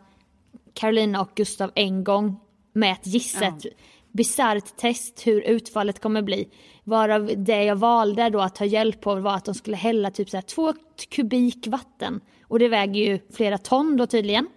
Carolina 0.77 1.21
och 1.21 1.29
Gustav 1.35 1.71
en 1.75 2.03
gång 2.03 2.39
med 2.73 2.91
att 2.91 3.07
gissa 3.07 3.43
Ja. 3.45 3.47
ett 3.57 3.65
bisarrt 4.11 4.77
test 4.77 5.27
hur 5.27 5.41
utfallet 5.41 6.01
kommer 6.01 6.21
bli. 6.21 6.49
Varav 6.83 7.31
det 7.37 7.63
jag 7.63 7.75
valde 7.75 8.29
då 8.29 8.39
att 8.41 8.55
ta 8.55 8.65
hjälp 8.65 9.07
av 9.07 9.21
var 9.21 9.35
att 9.35 9.45
de 9.45 9.53
skulle 9.55 9.77
hälla 9.77 10.11
typ 10.11 10.29
så 10.29 10.37
här 10.37 10.41
två 10.41 10.73
kubik 11.09 11.67
vatten. 11.67 12.21
Och 12.41 12.59
det 12.59 12.67
väger 12.67 13.01
ju 13.01 13.19
flera 13.33 13.57
ton 13.57 13.97
då 13.97 14.07
tydligen. 14.07 14.47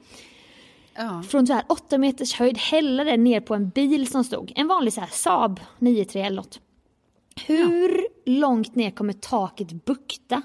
Ja. 0.94 1.22
Från 1.28 1.46
så 1.46 1.52
här 1.52 1.64
åtta 1.68 1.98
meters 1.98 2.34
höjd 2.34 2.58
hälla 2.58 3.04
det 3.04 3.16
ner 3.16 3.40
på 3.40 3.54
en 3.54 3.68
bil 3.68 4.06
som 4.10 4.24
stod. 4.24 4.52
En 4.56 4.68
vanlig 4.68 4.92
så 4.92 5.00
här 5.00 5.08
Saab 5.12 5.60
93 5.78 6.22
eller 6.22 6.36
något. 6.36 6.60
Hur 7.46 8.06
långt 8.26 8.74
ner 8.74 8.90
kommer 8.90 9.12
taket 9.12 9.84
bukta? 9.84 10.42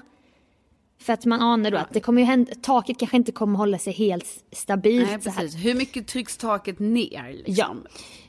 För 1.06 1.12
att 1.12 1.24
man 1.24 1.40
anar 1.40 1.70
då 1.70 1.76
att 1.78 1.92
det 1.92 2.00
kommer 2.00 2.20
ju 2.20 2.26
hända, 2.26 2.52
taket 2.62 2.98
kanske 2.98 3.16
inte 3.16 3.32
kommer 3.32 3.58
hålla 3.58 3.78
sig 3.78 3.92
helt 3.92 4.26
stabilt 4.52 5.08
Nej 5.08 5.18
precis, 5.18 5.54
hur 5.64 5.74
mycket 5.74 6.06
trycks 6.06 6.36
taket 6.36 6.78
ner 6.78 7.42
liksom? 7.46 7.86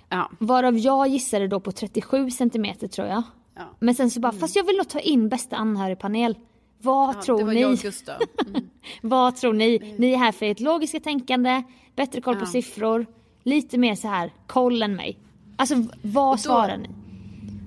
Ja. 0.10 0.32
Varav 0.40 0.78
jag 0.78 1.08
gissade 1.08 1.48
då 1.48 1.60
på 1.60 1.72
37 1.72 2.32
centimeter 2.32 2.88
tror 2.88 3.08
jag. 3.08 3.24
Ja. 3.56 3.64
Men 3.80 3.96
sen 3.96 4.12
så 4.12 4.20
bara, 4.20 4.32
fast 4.32 4.56
jag 4.56 4.64
vill 4.64 4.76
nog 4.78 4.90
ta 4.90 5.00
in 5.00 5.30
bästa 5.30 5.56
anhörigpanel. 5.56 6.38
Vad 6.82 7.16
Ja, 7.16 7.22
tror 7.22 7.38
det 7.38 7.44
var 7.44 7.54
ni? 7.54 7.62
Mm. 7.64 8.70
Vad 9.02 9.36
tror 9.36 9.54
ni? 9.54 9.96
Ni 9.98 10.14
är 10.14 10.18
här 10.18 10.32
för 10.32 10.46
ert 10.46 10.60
logiska 10.60 11.00
tänkande, 11.00 11.64
bättre 11.96 12.22
koll 12.22 12.36
på 12.36 12.42
Ja. 12.42 12.46
siffror, 12.46 13.06
lite 13.44 13.78
mer 13.78 13.96
så 13.96 14.08
här 14.08 14.34
koll 14.48 14.84
än 14.84 14.96
mig. 14.96 15.18
Alltså 15.56 15.76
vad 16.02 16.40
svarar 16.40 16.78
ni? 16.78 16.90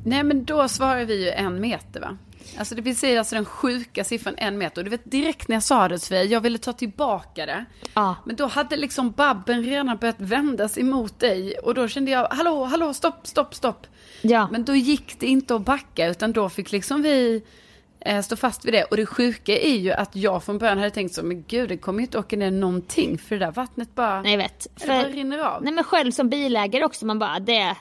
Nej 0.05 0.25
men 0.25 0.45
då 0.45 0.69
svarar 0.69 1.05
vi 1.05 1.25
ju 1.25 1.31
en 1.31 1.61
meter 1.61 2.01
va? 2.01 2.19
Alltså 2.59 2.75
det 2.75 2.95
säga 2.95 3.19
alltså 3.19 3.35
den 3.35 3.45
sjuka 3.45 4.05
siffran 4.05 4.35
en 4.39 4.59
meter. 4.59 4.83
Du 4.83 4.91
vet 4.91 5.11
direkt 5.11 5.49
när 5.49 5.57
jag 5.57 5.63
sa 5.63 5.89
det 5.89 5.99
Sofia, 5.99 6.25
jag 6.25 6.41
ville 6.41 6.59
ta 6.59 6.73
tillbaka 6.73 7.47
det. 7.47 7.65
Ja. 7.95 8.17
Men 8.27 8.37
då 8.37 8.47
hade 8.47 8.77
liksom 8.77 9.11
babben 9.11 9.63
redan 9.63 9.97
börjat 9.97 10.21
vändas 10.21 10.79
emot 10.79 11.19
dig. 11.19 11.59
Och 11.59 11.75
då 11.75 11.89
kände 11.89 12.11
jag, 12.11 12.29
hallå, 12.31 12.65
hallå, 12.65 12.95
stopp, 12.95 13.27
stopp, 13.27 13.55
stopp. 13.55 13.87
Ja. 14.23 14.49
Men 14.53 14.65
då 14.65 14.75
gick 14.75 15.21
det 15.21 15.27
inte 15.27 15.55
att 15.55 15.63
backa 15.63 16.07
utan 16.07 16.33
då 16.33 16.49
fick 16.49 16.73
liksom 16.73 17.03
vi 17.03 17.43
eh, 18.01 18.23
stå 18.23 18.37
fast 18.37 18.65
vid 18.65 18.75
det. 18.75 18.85
Och 18.85 18.97
det 18.97 19.07
sjuka 19.07 19.59
är 19.59 19.77
ju 19.77 19.93
att 19.93 20.17
jag 20.17 20.45
från 20.45 20.59
början 20.59 20.79
hade 20.79 20.91
tänkt 20.91 21.15
så, 21.15 21.23
men 21.23 21.45
gud 21.49 21.69
det 21.69 21.77
kommer 21.77 21.99
ju 21.99 22.05
inte 22.05 22.19
åka 22.19 22.37
ner 22.37 22.51
någonting. 22.51 23.19
För 23.19 23.39
det 23.39 23.45
där 23.45 23.53
vattnet 23.53 23.95
bara, 23.95 24.23
Nej 24.23 24.37
vet. 24.37 24.67
det 24.75 24.87
bara 24.87 25.09
rinner 25.09 25.39
av. 25.39 25.63
nej 25.65 25.73
men 25.73 25.85
själv 25.85 26.13
som 26.13 26.29
bilägare 26.29 26.85
också, 26.85 27.07
man 27.07 27.19
bara 27.19 27.39
det... 27.39 27.77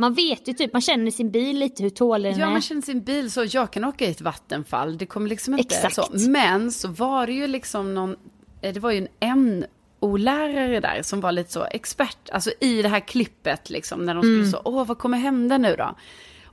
Man 0.00 0.14
vet 0.14 0.48
ju 0.48 0.52
typ, 0.52 0.72
man 0.72 0.82
känner 0.82 1.10
sin 1.10 1.30
bil 1.30 1.58
lite 1.58 1.82
hur 1.82 1.90
tålig 1.90 2.32
den 2.32 2.40
Ja, 2.40 2.46
är. 2.46 2.50
man 2.52 2.60
känner 2.60 2.82
sin 2.82 3.00
bil 3.02 3.30
så. 3.30 3.44
Jag 3.48 3.70
kan 3.70 3.84
åka 3.84 4.04
i 4.04 4.10
ett 4.10 4.20
vattenfall. 4.20 4.98
Det 4.98 5.06
kommer 5.06 5.28
liksom 5.28 5.58
inte 5.58 5.74
Exakt. 5.74 5.94
så. 5.94 6.30
Men 6.30 6.72
så 6.72 6.88
var 6.88 7.26
det 7.26 7.32
ju 7.32 7.46
liksom 7.46 7.94
någon, 7.94 8.16
eh, 8.62 8.74
det 8.74 8.80
var 8.80 8.90
ju 8.90 9.08
en 9.20 9.64
NO-lärare 10.00 10.80
där 10.80 11.02
som 11.02 11.20
var 11.20 11.32
lite 11.32 11.52
så 11.52 11.64
expert, 11.64 12.30
alltså 12.32 12.50
i 12.60 12.82
det 12.82 12.88
här 12.88 13.00
klippet 13.00 13.70
liksom, 13.70 14.04
när 14.06 14.14
de 14.14 14.22
skulle 14.22 14.36
Mm. 14.38 14.50
så, 14.50 14.60
åh 14.64 14.86
vad 14.86 14.98
kommer 14.98 15.18
hända 15.18 15.58
nu 15.58 15.74
då? 15.78 15.94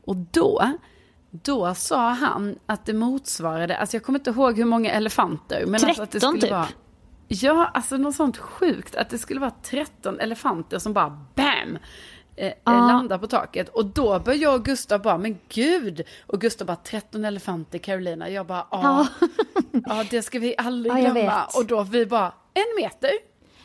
Och 0.05 0.15
då, 0.15 0.71
då 1.31 1.75
sa 1.75 2.09
han 2.09 2.55
att 2.65 2.85
det 2.85 2.93
motsvarade, 2.93 3.77
alltså 3.77 3.95
jag 3.97 4.03
kommer 4.03 4.19
inte 4.19 4.29
ihåg 4.29 4.57
hur 4.57 4.65
många 4.65 4.91
elefanter, 4.91 5.63
men 5.65 5.73
alltså 5.85 6.01
att 6.01 6.11
det 6.11 6.19
13 6.19 6.29
skulle 6.31 6.41
typ. 6.41 6.51
vara 6.51 6.67
Ja, 7.27 7.71
alltså 7.73 7.97
något 7.97 8.15
sånt 8.15 8.37
sjukt. 8.37 8.95
Att 8.95 9.09
det 9.09 9.17
skulle 9.17 9.39
vara 9.39 9.51
13 9.63 10.19
elefanter 10.19 10.79
som 10.79 10.93
bara 10.93 11.09
BAM! 11.35 11.77
Eh, 12.35 12.53
Ja. 12.63 12.71
landar 12.71 13.17
på 13.17 13.27
taket. 13.27 13.69
Och 13.69 13.85
då 13.85 14.19
börjar 14.19 14.39
jag 14.39 14.55
och 14.55 14.65
Gustav 14.65 15.01
bara, 15.01 15.17
men 15.17 15.37
gud! 15.49 16.01
Och 16.27 16.41
Gustav 16.41 16.67
bara, 16.67 16.75
13 16.75 17.25
elefanter 17.25 17.77
Carolina. 17.77 18.29
Jag 18.29 18.45
bara, 18.45 18.67
ja. 18.71 19.07
Ja, 19.85 20.03
det 20.09 20.21
ska 20.21 20.39
vi 20.39 20.55
aldrig 20.57 20.93
jag 20.93 21.01
glömma. 21.13 21.45
Och 21.57 21.65
då 21.65 21.83
vi 21.83 22.05
bara, 22.05 22.33
en 22.53 22.83
meter. 22.83 23.11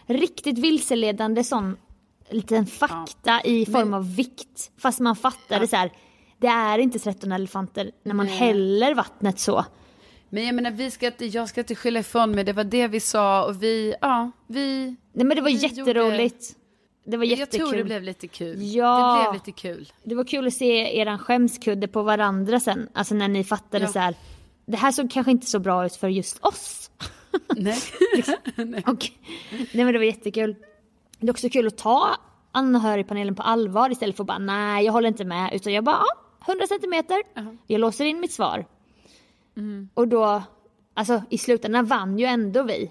Riktigt 0.06 0.58
vilseledande 0.58 1.44
sån 1.44 1.76
liten 2.30 2.66
fakta 2.66 3.40
i 3.44 3.66
form 3.66 3.94
av 3.94 4.14
vikt. 4.16 4.70
Fast 4.78 5.00
man 5.00 5.16
fattar 5.16 5.60
det 5.60 5.68
så 5.68 5.76
här. 5.76 5.92
Det 6.38 6.46
är 6.46 6.78
inte 6.78 6.98
13 6.98 7.32
elefanter 7.32 7.90
när 8.02 8.14
man 8.14 8.26
Nej. 8.26 8.36
häller 8.36 8.94
vattnet 8.94 9.38
så. 9.38 9.64
Men 10.28 10.46
jag 10.46 10.54
menar, 10.54 10.70
vi 10.70 10.90
ska 10.90 11.06
inte, 11.06 11.26
jag 11.26 11.48
ska 11.48 11.60
inte 11.60 11.74
skylla 11.74 12.00
ifrån 12.00 12.30
mig. 12.30 12.44
Det 12.44 12.52
var 12.52 12.64
det 12.64 12.88
vi 12.88 13.00
sa 13.00 13.44
och 13.44 13.62
vi, 13.62 13.94
ja, 14.00 14.30
vi... 14.46 14.96
Nej 15.12 15.26
men 15.26 15.36
det 15.36 15.42
var 15.42 15.50
jätteroligt. 15.50 16.56
Det 17.04 17.16
var 17.16 17.24
Jag 17.24 17.38
jättekul. 17.38 17.68
tror 17.68 17.78
det 17.78 17.84
blev 17.84 18.02
lite 18.02 18.28
kul. 18.28 18.62
Ja. 18.62 19.14
Det 19.16 19.22
blev 19.30 19.34
lite 19.34 19.60
kul. 19.60 19.92
Det 20.02 20.14
var 20.14 20.24
kul 20.24 20.46
att 20.46 20.54
se 20.54 20.98
eran 20.98 21.18
skämskudde 21.18 21.88
på 21.88 22.02
varandra 22.02 22.60
sen. 22.60 22.88
Alltså 22.94 23.14
när 23.14 23.28
ni 23.28 23.44
fattade 23.44 23.84
Ja. 23.84 23.92
så 23.92 23.98
här. 23.98 24.14
Det 24.66 24.76
här 24.76 24.92
såg 24.92 25.10
kanske 25.10 25.30
inte 25.30 25.46
så 25.46 25.58
bra 25.58 25.86
ut 25.86 25.96
för 25.96 26.08
just 26.08 26.44
oss. 26.44 26.90
Nej. 27.56 27.78
Och, 28.86 29.10
nej 29.52 29.84
men 29.84 29.92
det 29.92 29.98
var 29.98 30.04
jättekul. 30.04 30.56
Det 31.18 31.26
är 31.26 31.30
också 31.30 31.48
kul 31.48 31.66
att 31.66 31.78
ta 31.78 32.10
anhörigpanelen 32.52 33.34
på 33.34 33.42
allvar 33.42 33.90
istället 33.92 34.16
för 34.16 34.22
att 34.22 34.26
bara 34.28 34.38
nej 34.38 34.84
jag 34.84 34.92
håller 34.92 35.08
inte 35.08 35.24
med. 35.24 35.50
Utan 35.54 35.72
jag 35.72 35.84
bara 35.84 35.96
ja, 36.46 36.52
100 36.52 36.66
centimeter. 36.66 37.22
Jag 37.66 37.80
låser 37.80 38.04
in 38.04 38.20
mitt 38.20 38.32
svar. 38.32 38.66
Mm. 39.56 39.88
Och 39.94 40.08
då, 40.08 40.42
alltså 40.94 41.22
i 41.30 41.38
slutändan 41.38 41.86
vann 41.86 42.18
ju 42.18 42.24
ändå 42.26 42.62
vi. 42.62 42.90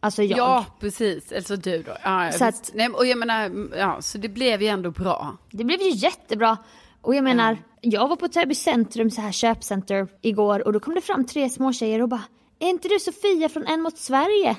Alltså 0.00 0.22
jag. 0.22 0.38
Ja, 0.38 0.66
precis. 0.80 1.32
Alltså 1.32 1.56
du 1.56 1.82
då. 1.82 1.92
Ja, 2.04 2.32
Så 2.32 2.44
att- 2.44 2.70
Nej, 2.74 2.88
och 2.88 3.06
jag 3.06 3.18
menar, 3.18 3.68
ja, 3.78 4.02
så 4.02 4.18
det 4.18 4.28
blev 4.28 4.62
ju 4.62 4.68
ändå 4.68 4.90
bra. 4.90 5.36
Det 5.50 5.64
blev 5.64 5.80
ju 5.82 5.90
jättebra. 5.90 6.56
Och 7.02 7.14
jag 7.14 7.24
menar, 7.24 7.58
jag 7.80 8.08
var 8.08 8.16
på 8.16 8.28
Täby 8.28 8.54
centrum, 8.54 9.10
så 9.10 9.20
här 9.20 9.32
köpcenter 9.32 10.08
igår 10.22 10.66
och 10.66 10.72
då 10.72 10.80
kom 10.80 10.94
det 10.94 11.00
fram 11.00 11.24
tre 11.26 11.50
små 11.50 11.72
tjejer 11.72 12.02
och 12.02 12.08
bara 12.08 12.22
Är 12.58 12.68
inte 12.68 12.88
du 12.88 12.98
Sofia 12.98 13.48
från 13.48 13.66
En 13.66 13.80
mot 13.82 13.98
Sverige? 13.98 14.56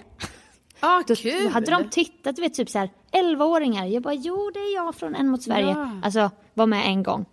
Ah, 0.79 1.03
Då, 1.07 1.15
kul! 1.15 1.43
då 1.43 1.49
hade 1.49 1.71
de 1.71 1.89
tittat, 1.89 2.35
du 2.35 2.41
vet 2.41 2.53
typ 2.53 2.69
så 2.69 2.79
här 2.79 2.89
11-åringar. 3.11 3.85
Jag 3.85 4.03
bara 4.03 4.13
jo 4.13 4.51
det 4.53 4.59
är 4.59 4.75
jag 4.75 4.95
från 4.95 5.15
En 5.15 5.29
mot 5.29 5.43
Sverige. 5.43 5.69
Ja. 5.77 5.89
Alltså 6.03 6.31
var 6.53 6.65
med 6.65 6.85
en 6.85 7.03
gång. 7.03 7.25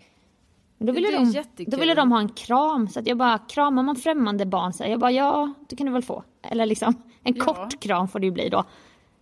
Då 0.78 0.92
ville, 0.92 1.10
de, 1.10 1.24
jättekul. 1.30 1.70
då 1.70 1.76
ville 1.76 1.94
de 1.94 2.12
ha 2.12 2.18
en 2.18 2.28
kram 2.28 2.88
så 2.88 3.00
att 3.00 3.06
jag 3.06 3.16
bara 3.16 3.38
kramar 3.38 3.82
man 3.82 3.96
främmande 3.96 4.46
barn 4.46 4.72
så 4.72 4.82
här, 4.82 4.90
jag 4.90 5.00
bara 5.00 5.10
ja 5.10 5.52
det 5.68 5.76
kan 5.76 5.86
du 5.86 5.92
väl 5.92 6.02
få. 6.02 6.24
Eller 6.42 6.66
liksom 6.66 6.94
en 7.28 7.36
Ja. 7.36 7.44
kort 7.44 7.80
kram 7.80 8.08
får 8.08 8.18
det 8.20 8.26
ju 8.26 8.32
bli 8.32 8.48
då. 8.48 8.64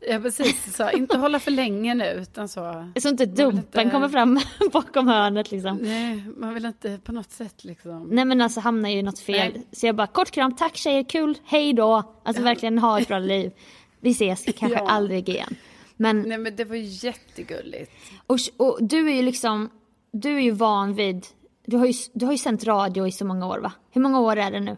Ja, 0.09 0.19
precis. 0.21 0.77
Så, 0.77 0.90
inte 0.90 1.19
hålla 1.19 1.40
för 1.40 1.51
länge 1.51 1.95
nu, 1.95 2.05
utan 2.05 2.49
så... 2.49 2.90
Så 3.03 3.09
inte 3.09 3.27
Dumpen 3.27 3.81
inte- 3.83 3.90
kommer 3.90 4.09
fram 4.09 4.40
bakom 4.73 5.09
hörnet 5.09 5.51
liksom. 5.51 5.77
Nej, 5.77 6.25
man 6.37 6.55
vill 6.55 6.64
inte 6.66 6.99
på 7.05 7.12
något 7.12 7.31
sätt 7.31 7.64
liksom... 7.64 8.09
Nej 8.11 8.25
men 8.25 8.40
alltså 8.40 8.61
hamnar 8.61 8.88
ju 8.88 9.03
något 9.03 9.19
fel. 9.19 9.53
Nej. 9.55 9.66
Så 9.73 9.87
jag 9.87 9.97
bara 9.97 10.07
kort 10.07 10.31
kram, 10.31 10.57
tack 10.57 10.77
tjejer, 10.77 11.03
kul, 11.05 11.38
hej 11.45 11.73
då. 11.73 12.03
Alltså 12.25 12.42
verkligen 12.42 12.79
ha 12.79 13.01
ett 13.01 13.09
bra 13.09 13.19
liv. 13.19 13.53
Vi 14.01 14.11
ses 14.11 14.45
kanske 14.57 14.79
Ja. 14.79 14.88
aldrig 14.88 15.29
igen. 15.29 15.57
Men, 15.97 16.23
Nej, 16.23 16.38
men 16.38 16.57
det 16.57 16.64
var 16.64 16.77
jättegulligt. 16.77 17.92
och, 18.27 18.38
och 18.57 18.79
du 18.81 19.11
är 19.11 19.14
ju 19.14 19.23
liksom, 19.23 19.71
du 20.12 20.37
är 20.37 20.40
ju 20.40 20.51
van 20.51 20.95
vid, 20.95 21.27
du 21.66 21.77
har 21.77 21.87
ju, 21.87 21.92
du 22.12 22.25
har 22.25 22.33
ju 22.33 22.38
sänt 22.38 22.64
radio 22.64 23.07
i 23.07 23.12
så 23.12 23.25
många 23.25 23.47
år 23.47 23.59
va? 23.59 23.73
Hur 23.90 24.01
många 24.01 24.21
år 24.21 24.37
är 24.37 24.51
det 24.51 24.61
nu? 24.61 24.77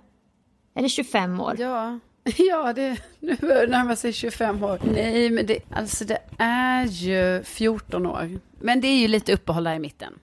Är 0.74 0.82
det 0.82 0.88
25 0.88 1.40
år? 1.40 1.54
Ja, 1.58 1.98
ja 2.38 2.72
det, 2.72 2.96
nu 3.20 3.37
börjar 3.37 3.66
det 3.66 3.72
närma 3.72 3.96
sig 3.96 4.12
25 4.12 4.64
år. 4.64 4.78
Nej, 4.92 5.31
men 5.31 5.46
det, 5.46 5.59
alltså 5.70 6.04
det 6.04 6.18
är 6.38 6.85
ju 6.87 7.42
14 7.44 8.07
år. 8.07 8.38
Men 8.61 8.81
det 8.81 8.88
är 8.88 8.96
ju 9.00 9.09
lite 9.09 9.33
uppehåll 9.33 9.64
där 9.64 9.74
i 9.74 9.78
mitten. 9.78 10.18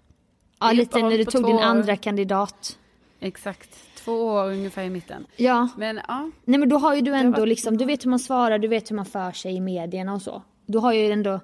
ja 0.60 0.71
lite 0.71 0.99
när 1.01 1.17
du 1.17 1.25
tog 1.25 1.45
din 1.45 1.60
andra 1.60 1.95
kandidat. 1.95 2.77
Exakt, 3.19 3.69
två 3.97 4.12
år 4.25 4.45
ungefär 4.51 4.84
i 4.84 4.89
mitten. 4.89 5.25
Ja. 5.36 5.67
Men 5.77 5.99
ja, 6.08 6.29
Nej 6.45 6.60
men 6.60 6.69
då 6.69 6.77
har 6.77 6.95
ju 6.95 7.01
du 7.01 7.13
ändå 7.15 7.39
varit- 7.39 7.49
liksom, 7.49 7.77
du 7.77 7.86
vet 7.86 8.05
hur 8.05 8.10
man 8.10 8.19
svarar, 8.19 8.60
du 8.60 8.67
vet 8.67 8.91
hur 8.91 8.95
man 8.95 9.05
för 9.05 9.31
sig 9.31 9.55
i 9.55 9.62
medierna 9.62 10.13
och 10.13 10.21
så. 10.21 10.41
Du 10.65 10.77
har 10.77 10.93
ju 10.93 11.12
ändå 11.12 11.39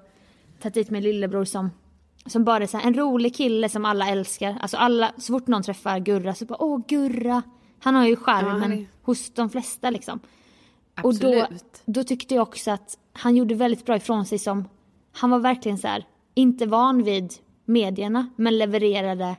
tagit 0.62 0.74
dit 0.74 0.90
min 0.90 1.02
lillebror 1.02 1.44
som, 1.44 1.70
som 2.26 2.44
bara 2.44 2.62
är 2.62 2.66
så 2.66 2.76
här, 2.78 2.86
en 2.86 2.94
rolig 2.94 3.34
kille 3.36 3.68
som 3.68 3.84
alla 3.84 4.08
älskar. 4.08 4.56
Alltså 4.60 4.76
alla, 4.76 5.12
så 5.18 5.32
fort 5.32 5.46
någon 5.46 5.62
träffar 5.62 5.98
Gurra 5.98 6.34
så 6.34 6.44
bara 6.44 6.62
åh 6.62 6.80
Gurra. 6.88 7.42
Han 7.78 7.94
har 7.94 8.06
ju 8.06 8.16
charmen 8.16 8.60
han 8.62 8.72
är- 8.72 8.86
hos 9.02 9.30
de 9.34 9.50
flesta 9.50 9.90
liksom. 9.90 10.20
Och 11.04 11.14
då, 11.14 11.46
då 11.84 12.04
tyckte 12.04 12.34
jag 12.34 12.42
också 12.42 12.70
att 12.70 12.98
han 13.12 13.36
gjorde 13.36 13.54
väldigt 13.54 13.86
bra 13.86 13.96
ifrån 13.96 14.26
sig 14.26 14.38
som, 14.38 14.68
han 15.12 15.30
var 15.30 15.38
verkligen 15.38 15.78
så 15.78 15.88
här, 15.88 16.04
inte 16.34 16.66
van 16.66 17.02
vid 17.02 17.32
medierna 17.64 18.28
men 18.36 18.58
levererade 18.58 19.36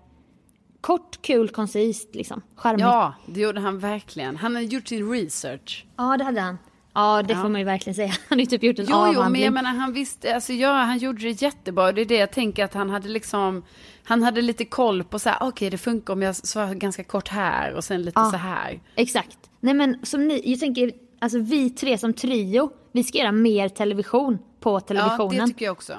kort, 0.82 1.22
kul, 1.22 1.50
koncist 1.50 2.16
liksom. 2.16 2.42
Charmigt. 2.56 2.82
Ja, 2.82 3.14
det 3.28 3.40
gjorde 3.42 3.60
han 3.60 3.80
verkligen. 3.80 4.36
Han 4.36 4.56
har 4.56 4.62
gjort 4.62 4.88
sin 4.88 5.12
research. 5.12 5.86
Ja, 5.98 6.18
det 6.18 6.24
hade 6.24 6.42
han. 6.42 6.58
Ja, 6.96 7.24
det 7.24 7.34
Ja. 7.34 7.42
får 7.42 7.50
man 7.50 7.62
ju 7.62 7.66
verkligen 7.66 7.96
säga. 7.96 8.08
Han 8.30 8.38
har 8.38 8.40
ju 8.40 8.46
typ 8.46 8.64
gjort 8.64 8.80
en 8.80 8.86
Jo, 8.90 8.92
jo, 8.96 9.02
men 9.02 9.10
avhandling. 9.18 9.44
jag 9.44 9.54
menar 9.54 9.70
han 9.74 9.94
visste, 9.94 10.36
alltså 10.36 10.54
ja, 10.54 10.72
han 10.72 10.98
gjorde 10.98 11.22
det 11.22 11.42
jättebra. 11.42 11.92
Det 11.92 12.02
är 12.02 12.06
det 12.06 12.18
jag 12.18 12.32
tänker 12.32 12.66
att 12.66 12.74
han 12.74 12.90
hade 12.90 13.10
liksom, 13.10 13.64
han 14.04 14.24
hade 14.24 14.42
lite 14.42 14.66
koll 14.66 15.04
på 15.04 15.20
så 15.20 15.30
här, 15.30 15.38
okej 15.42 15.70
det 15.70 15.78
funkar 15.78 16.14
om 16.14 16.22
jag 16.22 16.36
svarar 16.36 16.74
ganska 16.74 17.04
kort 17.04 17.28
här 17.28 17.74
och 17.74 17.84
sen 17.84 18.02
lite 18.02 18.20
Ja. 18.20 18.32
så 18.32 18.38
här. 18.38 18.80
Exakt. 18.96 19.38
Nej 19.60 19.74
men 19.74 20.06
som 20.06 20.28
ni, 20.28 20.42
jag 20.52 20.60
tänker, 20.60 20.92
alltså 21.24 21.40
vi 21.40 21.70
tre 21.70 21.98
som 21.98 22.14
trio, 22.14 22.70
vi 22.92 23.04
ska 23.04 23.18
göra 23.18 23.32
mer 23.32 23.70
television 23.70 24.38
på 24.60 24.70
Ja, 24.76 24.80
televisionen. 24.80 25.38
det 25.40 25.48
tycker 25.48 25.66
jag 25.66 25.72
också. 25.72 25.94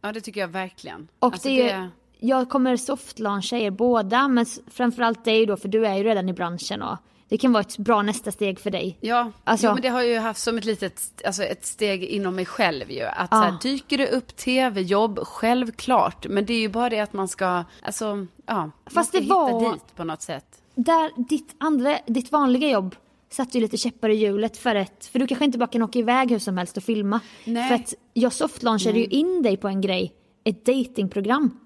Ja, 0.00 0.12
det 0.12 0.20
tycker 0.20 0.40
jag 0.40 0.48
verkligen. 0.48 1.08
Och 1.18 1.32
Alltså, 1.32 1.48
det 1.48 1.70
är 1.70 1.82
ju, 1.82 1.88
jag 2.18 2.48
kommer 2.50 2.76
softlauncha 2.76 3.56
er 3.56 3.70
båda, 3.70 4.28
men 4.28 4.46
framförallt 4.70 5.24
dig 5.24 5.46
då, 5.46 5.56
för 5.56 5.68
du 5.68 5.86
är 5.86 5.94
ju 5.96 6.02
redan 6.04 6.28
i 6.28 6.32
branschen 6.32 6.82
och 6.82 6.96
det 7.28 7.38
kan 7.38 7.52
vara 7.52 7.60
ett 7.60 7.78
bra 7.78 8.02
nästa 8.02 8.32
steg 8.32 8.60
för 8.60 8.70
dig. 8.70 8.98
Ja, 9.00 9.30
Alltså- 9.44 9.66
jo, 9.66 9.72
men 9.72 9.82
det 9.82 9.88
har 9.88 10.00
jag 10.02 10.10
ju 10.10 10.18
haft 10.18 10.40
som 10.40 10.58
ett 10.58 10.64
litet, 10.64 11.22
alltså 11.26 11.42
ett 11.42 11.64
steg 11.66 12.04
inom 12.04 12.34
mig 12.34 12.46
själv 12.46 12.90
ju. 12.90 13.02
Att 13.02 13.28
Ja. 13.30 13.36
så 13.36 13.42
här, 13.42 13.54
dyker 13.62 13.98
det 13.98 14.08
upp 14.10 14.36
tv-jobb, 14.36 15.18
självklart. 15.22 16.26
Men 16.28 16.46
det 16.46 16.52
är 16.54 16.60
ju 16.60 16.68
bara 16.68 16.88
det 16.90 17.00
att 17.00 17.12
man 17.12 17.28
ska, 17.28 17.64
alltså, 17.82 18.04
ja. 18.46 18.54
man 18.56 18.72
Fast 18.90 19.08
ska 19.08 19.18
det 19.18 19.24
hitta 19.24 19.34
var- 19.34 19.72
dit 19.72 19.96
på 19.96 20.04
något 20.04 20.22
sätt. 20.22 20.44
Där 20.74 21.10
ditt, 21.28 21.54
andra, 21.58 21.98
ditt 22.06 22.32
vanliga 22.32 22.68
jobb 22.70 22.96
satte 23.32 23.58
ju 23.58 23.62
lite 23.62 23.76
käppar 23.76 24.08
i 24.08 24.14
hjulet 24.14 24.56
för 24.56 24.74
ett, 24.74 25.06
för 25.06 25.18
du 25.18 25.26
kanske 25.26 25.44
inte 25.44 25.58
bara 25.58 25.66
kan 25.66 25.82
åka 25.82 25.98
iväg 25.98 26.30
hur 26.30 26.38
som 26.38 26.58
helst 26.58 26.76
och 26.76 26.82
filma. 26.82 27.20
Nej. 27.44 27.68
För 27.68 27.74
att 27.74 27.94
jag 28.14 28.32
softlaunchade 28.32 28.98
ju 28.98 29.04
in 29.04 29.42
dig 29.42 29.56
på 29.56 29.68
en 29.68 29.80
grej, 29.80 30.12
ett 30.44 30.64
datingprogram 30.66 31.58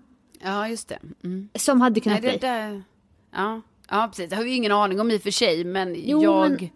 Ja, 0.45 0.69
just 0.69 0.89
det. 0.89 0.99
Mm. 1.25 1.49
som 1.55 1.81
hade 1.81 1.95
Nej, 1.95 2.01
kunnat 2.03 2.23
det 2.23 2.29
bli. 2.29 2.39
där, 2.39 2.83
ja, 3.35 3.61
ja, 3.91 4.09
precis. 4.11 4.31
Det 4.31 4.37
har 4.37 4.45
vi 4.45 4.51
ju 4.51 4.57
ingen 4.57 4.73
aning 4.73 5.01
om 5.01 5.11
i 5.11 5.17
och 5.17 5.23
för 5.23 5.31
sig, 5.31 5.65
men 5.65 5.95
Jo, 5.99 6.23
jag 6.23 6.51
men- 6.51 6.69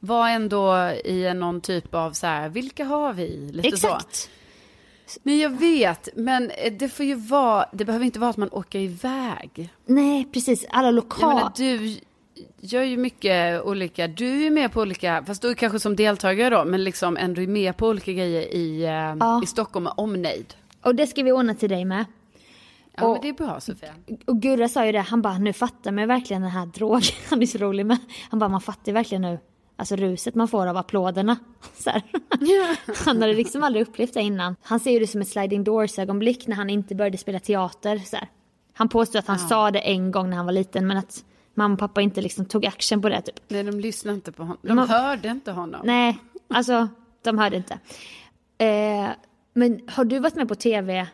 var 0.00 0.28
ändå 0.28 0.74
i 1.04 1.34
någon 1.34 1.60
typ 1.60 1.94
av 1.94 2.12
så 2.12 2.26
här, 2.26 2.48
vilka 2.48 2.84
har 2.84 3.12
vi? 3.12 3.50
Lite 3.52 3.76
så. 3.76 3.86
Exakt. 3.86 4.30
Men 5.22 5.38
jag 5.38 5.50
vet, 5.50 6.08
men 6.16 6.50
det 6.78 6.88
får 6.88 7.06
ju 7.06 7.14
vara, 7.14 7.66
det 7.72 7.84
behöver 7.84 8.04
inte 8.06 8.18
vara 8.18 8.30
att 8.30 8.36
man 8.36 8.48
åker 8.52 8.78
iväg. 8.78 9.72
Nej, 9.86 10.28
precis. 10.32 10.66
Alla 10.70 10.88
Jag 10.88 10.94
lokal... 10.94 11.34
menar, 11.34 11.52
du 11.56 11.96
gör 12.60 12.82
ju 12.82 12.96
mycket 12.96 13.62
olika, 13.62 14.08
du 14.08 14.46
är 14.46 14.50
med 14.50 14.72
på 14.72 14.80
olika, 14.80 15.24
fast 15.26 15.42
du 15.42 15.50
är 15.50 15.54
kanske 15.54 15.80
som 15.80 15.96
deltagare 15.96 16.50
då, 16.56 16.64
men 16.64 16.84
liksom 16.84 17.16
ändå 17.16 17.42
är 17.42 17.46
med 17.46 17.76
på 17.76 17.88
olika 17.88 18.12
grejer 18.12 18.54
i, 18.54 18.82
eh, 18.84 18.90
Ja. 18.90 19.40
i 19.42 19.46
Stockholm 19.46 19.86
och 19.86 19.98
omnejd. 19.98 20.54
Och 20.82 20.94
det 20.94 21.06
ska 21.06 21.22
vi 21.22 21.32
ordna 21.32 21.54
till 21.54 21.68
dig 21.68 21.84
med. 21.84 22.04
Ja, 22.96 23.12
men 23.12 23.20
det 23.22 23.28
är 23.28 23.32
bra 23.32 23.60
Sofia. 23.60 23.94
Och 24.26 24.42
Gurra 24.42 24.68
sa 24.68 24.86
ju 24.86 24.92
det, 24.92 25.00
han 25.00 25.22
bara, 25.22 25.38
nu 25.38 25.52
fattar 25.52 25.92
man 25.92 26.08
verkligen 26.08 26.42
den 26.42 26.50
här 26.50 26.66
drogen. 26.66 27.02
Han 27.30 27.42
är 27.42 27.46
så 27.46 27.58
rolig 27.58 27.86
med. 27.86 27.98
Han 28.30 28.38
bara, 28.40 28.48
man 28.48 28.60
fattar 28.60 28.92
verkligen 28.92 29.22
nu, 29.22 29.38
alltså 29.76 29.96
ruset 29.96 30.34
man 30.34 30.48
får 30.48 30.66
av 30.66 30.76
applåderna. 30.76 31.36
Så 31.74 31.90
här. 31.90 32.02
Han 33.04 33.20
hade 33.22 33.32
liksom 33.34 33.62
aldrig 33.62 33.88
upplevt 33.88 34.14
det 34.14 34.20
innan. 34.22 34.56
Han 34.62 34.80
ser 34.80 34.90
ju 34.90 34.98
det 34.98 35.06
som 35.06 35.20
ett 35.20 35.28
sliding 35.28 35.64
doors 35.64 35.98
ögonblick 35.98 36.46
när 36.46 36.56
han 36.56 36.70
inte 36.70 36.94
började 36.94 37.18
spela 37.18 37.38
teater. 37.40 37.98
Så 37.98 38.16
här. 38.16 38.28
Han 38.74 38.88
påstår 38.88 39.18
att 39.18 39.26
han 39.26 39.38
Ja. 39.40 39.48
sa 39.48 39.70
det 39.70 39.78
en 39.80 40.10
gång 40.10 40.30
när 40.30 40.36
han 40.36 40.46
var 40.46 40.52
liten 40.52 40.86
men 40.86 40.96
att 40.96 41.24
mamma 41.56 41.72
och 41.74 41.78
pappa 41.78 42.00
inte 42.00 42.20
liksom 42.20 42.44
tog 42.44 42.66
action 42.66 43.02
på 43.02 43.08
det 43.08 43.20
typ. 43.22 43.34
Nej, 43.48 43.64
de 43.64 43.80
lyssnade 43.80 44.14
inte 44.14 44.32
på 44.32 44.42
honom. 44.42 44.58
De 44.62 44.74
Man- 44.74 44.88
hörde 44.88 45.28
inte 45.28 45.52
honom. 45.52 45.80
Nej, 45.84 46.18
alltså 46.48 46.88
de 47.22 47.38
hörde 47.38 47.56
inte. 47.56 47.78
Eh, 48.58 49.08
men 49.52 49.80
har 49.88 50.04
du 50.04 50.18
varit 50.18 50.34
med 50.34 50.48
på 50.48 50.54
tv, 50.54 51.06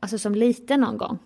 alltså 0.00 0.18
som 0.18 0.34
liten 0.34 0.80
någon 0.80 0.98
gång? 0.98 1.18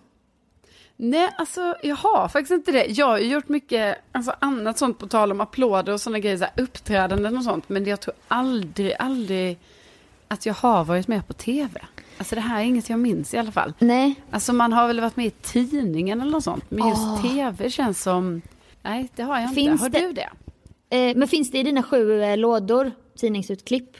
Nej, 0.97 1.29
alltså 1.37 1.75
jag 1.83 1.95
har 1.95 2.27
faktiskt 2.27 2.51
inte 2.51 2.71
det. 2.71 2.85
Jag 2.85 3.05
har 3.07 3.17
gjort 3.17 3.49
mycket 3.49 3.97
alltså, 4.11 4.35
annat 4.39 4.77
sånt 4.77 4.99
på 4.99 5.07
tal 5.07 5.31
om 5.31 5.41
applåder 5.41 5.93
och 5.93 6.01
sådana 6.01 6.19
grejer, 6.19 6.37
så 6.37 6.43
här, 6.43 6.53
uppträdanden 6.63 7.37
och 7.37 7.43
sånt. 7.43 7.69
Men 7.69 7.85
jag 7.85 7.99
tror 8.01 8.15
aldrig, 8.27 8.93
aldrig 8.99 9.59
att 10.27 10.45
jag 10.45 10.53
har 10.53 10.85
varit 10.85 11.07
med 11.07 11.27
på 11.27 11.33
tv. 11.33 11.81
Alltså 12.17 12.35
det 12.35 12.41
här 12.41 12.59
är 12.61 12.65
inget 12.65 12.89
jag 12.89 12.99
minns 12.99 13.33
i 13.33 13.37
alla 13.37 13.51
fall. 13.51 13.73
Nej. 13.79 14.15
Alltså 14.31 14.53
man 14.53 14.73
har 14.73 14.87
väl 14.87 15.01
varit 15.01 15.15
med 15.17 15.25
i 15.25 15.31
tidningen 15.31 16.21
eller 16.21 16.31
något 16.31 16.43
sånt. 16.43 16.71
Men 16.71 16.89
just 16.89 17.01
Åh. 17.01 17.21
tv 17.21 17.69
känns 17.69 18.03
som, 18.03 18.41
nej 18.81 19.09
det 19.15 19.23
har 19.23 19.35
jag 19.35 19.43
inte. 19.43 19.55
Finns 19.55 19.81
har 19.81 19.89
det- 19.89 19.99
du 19.99 20.13
det? 20.13 20.29
Eh, 20.89 21.15
men 21.17 21.27
finns 21.27 21.51
det 21.51 21.57
i 21.57 21.63
dina 21.63 21.83
sju 21.83 22.21
eh, 22.21 22.37
lådor 22.37 22.91
tidningsutklipp? 23.17 23.97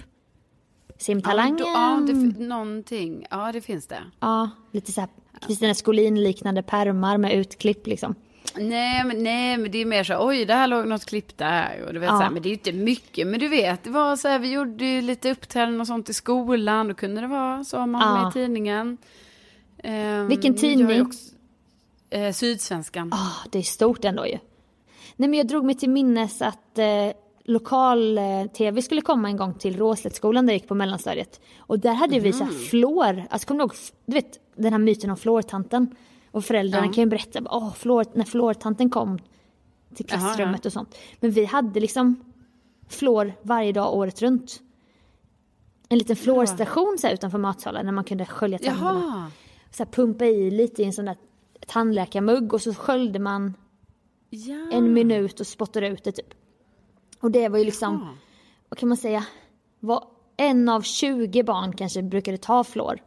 Simtalangen? 0.97 1.57
Ja, 1.59 1.65
då, 1.65 2.11
ja 2.11 2.13
det, 2.13 2.39
någonting. 2.45 3.25
Ja, 3.29 3.51
det 3.51 3.61
finns 3.61 3.87
det. 3.87 3.99
Ja, 4.19 4.49
lite 4.71 4.91
så 4.91 5.01
här 5.01 5.09
Kristina 5.47 5.73
Skolin-liknande 5.73 6.63
pärmar 6.63 7.17
med 7.17 7.33
utklipp 7.33 7.87
liksom. 7.87 8.15
Nej 8.57 9.03
men, 9.05 9.23
nej, 9.23 9.57
men 9.57 9.71
det 9.71 9.77
är 9.81 9.85
mer 9.85 10.03
så 10.03 10.27
oj, 10.27 10.45
det 10.45 10.53
här 10.53 10.67
låg 10.67 10.87
något 10.87 11.05
klipp 11.05 11.37
där. 11.37 11.83
Och 11.87 11.93
du 11.93 11.99
vet, 11.99 12.09
Ja. 12.09 12.17
så 12.17 12.23
här, 12.23 12.29
men 12.31 12.41
det 12.41 12.47
är 12.47 12.49
ju 12.51 12.55
inte 12.55 12.71
mycket. 12.73 13.27
Men 13.27 13.39
du 13.39 13.47
vet, 13.47 13.83
det 13.83 13.89
var 13.89 14.15
så 14.15 14.27
här, 14.27 14.39
vi 14.39 14.51
gjorde 14.51 14.85
ju 14.85 15.01
lite 15.01 15.31
uppträdanden 15.31 15.81
och 15.81 15.87
sånt 15.87 16.09
i 16.09 16.13
skolan. 16.13 16.87
Då 16.87 16.93
kunde 16.93 17.21
det 17.21 17.27
vara 17.27 17.63
så, 17.63 17.79
om 17.79 17.91
man 17.91 18.01
Ja. 18.01 18.21
med 18.23 18.29
i 18.29 18.33
tidningen. 18.33 18.97
Ehm, 19.83 20.27
Vilken 20.27 20.55
tidning? 20.55 21.01
Också, 21.01 21.19
eh, 22.09 22.31
Sydsvenskan. 22.33 23.13
Ah, 23.13 23.47
det 23.51 23.57
är 23.59 23.63
stort 23.63 24.05
ändå 24.05 24.27
ju. 24.27 24.37
Nej 25.15 25.29
men 25.29 25.33
jag 25.33 25.47
drog 25.47 25.65
mig 25.65 25.75
till 25.75 25.89
minnes 25.89 26.41
att 26.41 26.77
eh, 26.77 26.85
lokal-tv 27.43 28.81
skulle 28.81 29.01
komma 29.01 29.27
en 29.29 29.37
gång 29.37 29.53
till 29.53 29.77
Råslättsskolan 29.77 30.45
där 30.45 30.53
jag 30.53 30.59
gick 30.59 30.67
på 30.67 30.75
mellanstadiet. 30.75 31.41
Och 31.57 31.79
där 31.79 31.93
hade 31.93 32.19
vi 32.19 32.33
så 32.33 32.43
här 32.43 32.51
flår, 32.51 33.23
alltså 33.29 33.47
kommer 33.47 33.57
du 33.59 33.63
ihåg, 33.63 33.73
du 34.05 34.13
vet 34.13 34.39
den 34.55 34.71
här 34.73 34.79
myten 34.79 35.09
om 35.09 35.17
flårtanten? 35.17 35.95
Och 36.35 36.45
föräldrarna 36.45 36.85
Ja. 36.85 36.93
kan 36.93 37.03
ju 37.03 37.09
berätta, 37.09 37.41
åh, 37.49 37.73
flår, 37.73 38.05
när 38.13 38.25
flårtanten 38.25 38.89
kom 38.89 39.19
till 39.95 40.05
klassrummet 40.05 40.59
ja. 40.63 40.67
och 40.67 40.73
sånt. 40.73 40.97
Men 41.19 41.31
vi 41.31 41.45
hade 41.45 41.79
liksom 41.79 42.15
flår 42.89 43.33
varje 43.41 43.71
dag 43.71 43.93
året 43.95 44.21
runt. 44.21 44.61
En 45.89 45.97
liten 45.97 46.15
så 46.99 47.07
här, 47.07 47.13
utanför 47.13 47.37
matsalen 47.37 47.85
när 47.85 47.93
man 47.93 48.03
kunde 48.03 48.25
skölja 48.25 48.57
tänderna. 48.57 49.01
Jaha. 49.05 49.31
Så 49.71 49.83
här, 49.83 49.91
pumpa 49.91 50.25
i 50.25 50.51
lite 50.51 50.81
i 50.81 50.85
en 50.85 50.93
sån 50.93 51.05
där 51.05 51.17
tandläkarmugg 51.67 52.53
och 52.53 52.61
så 52.61 52.73
sköljde 52.73 53.19
man 53.19 53.53
Ja. 54.29 54.69
en 54.71 54.93
minut 54.93 55.39
och 55.39 55.47
spottade 55.47 55.87
ut 55.87 56.03
det 56.03 56.11
typ. 56.11 56.33
Och 57.19 57.31
det 57.31 57.49
var 57.49 57.57
ju 57.57 57.63
liksom, 57.65 57.93
Jaha. 58.01 58.13
vad 58.69 58.77
kan 58.77 58.89
man 58.89 58.97
säga, 58.97 59.25
var 59.79 60.07
en 60.37 60.69
av 60.69 60.81
20 60.81 61.43
barn 61.43 61.73
kanske 61.75 62.01
brukade 62.03 62.37
ta 62.37 62.63
fluor. 62.63 62.99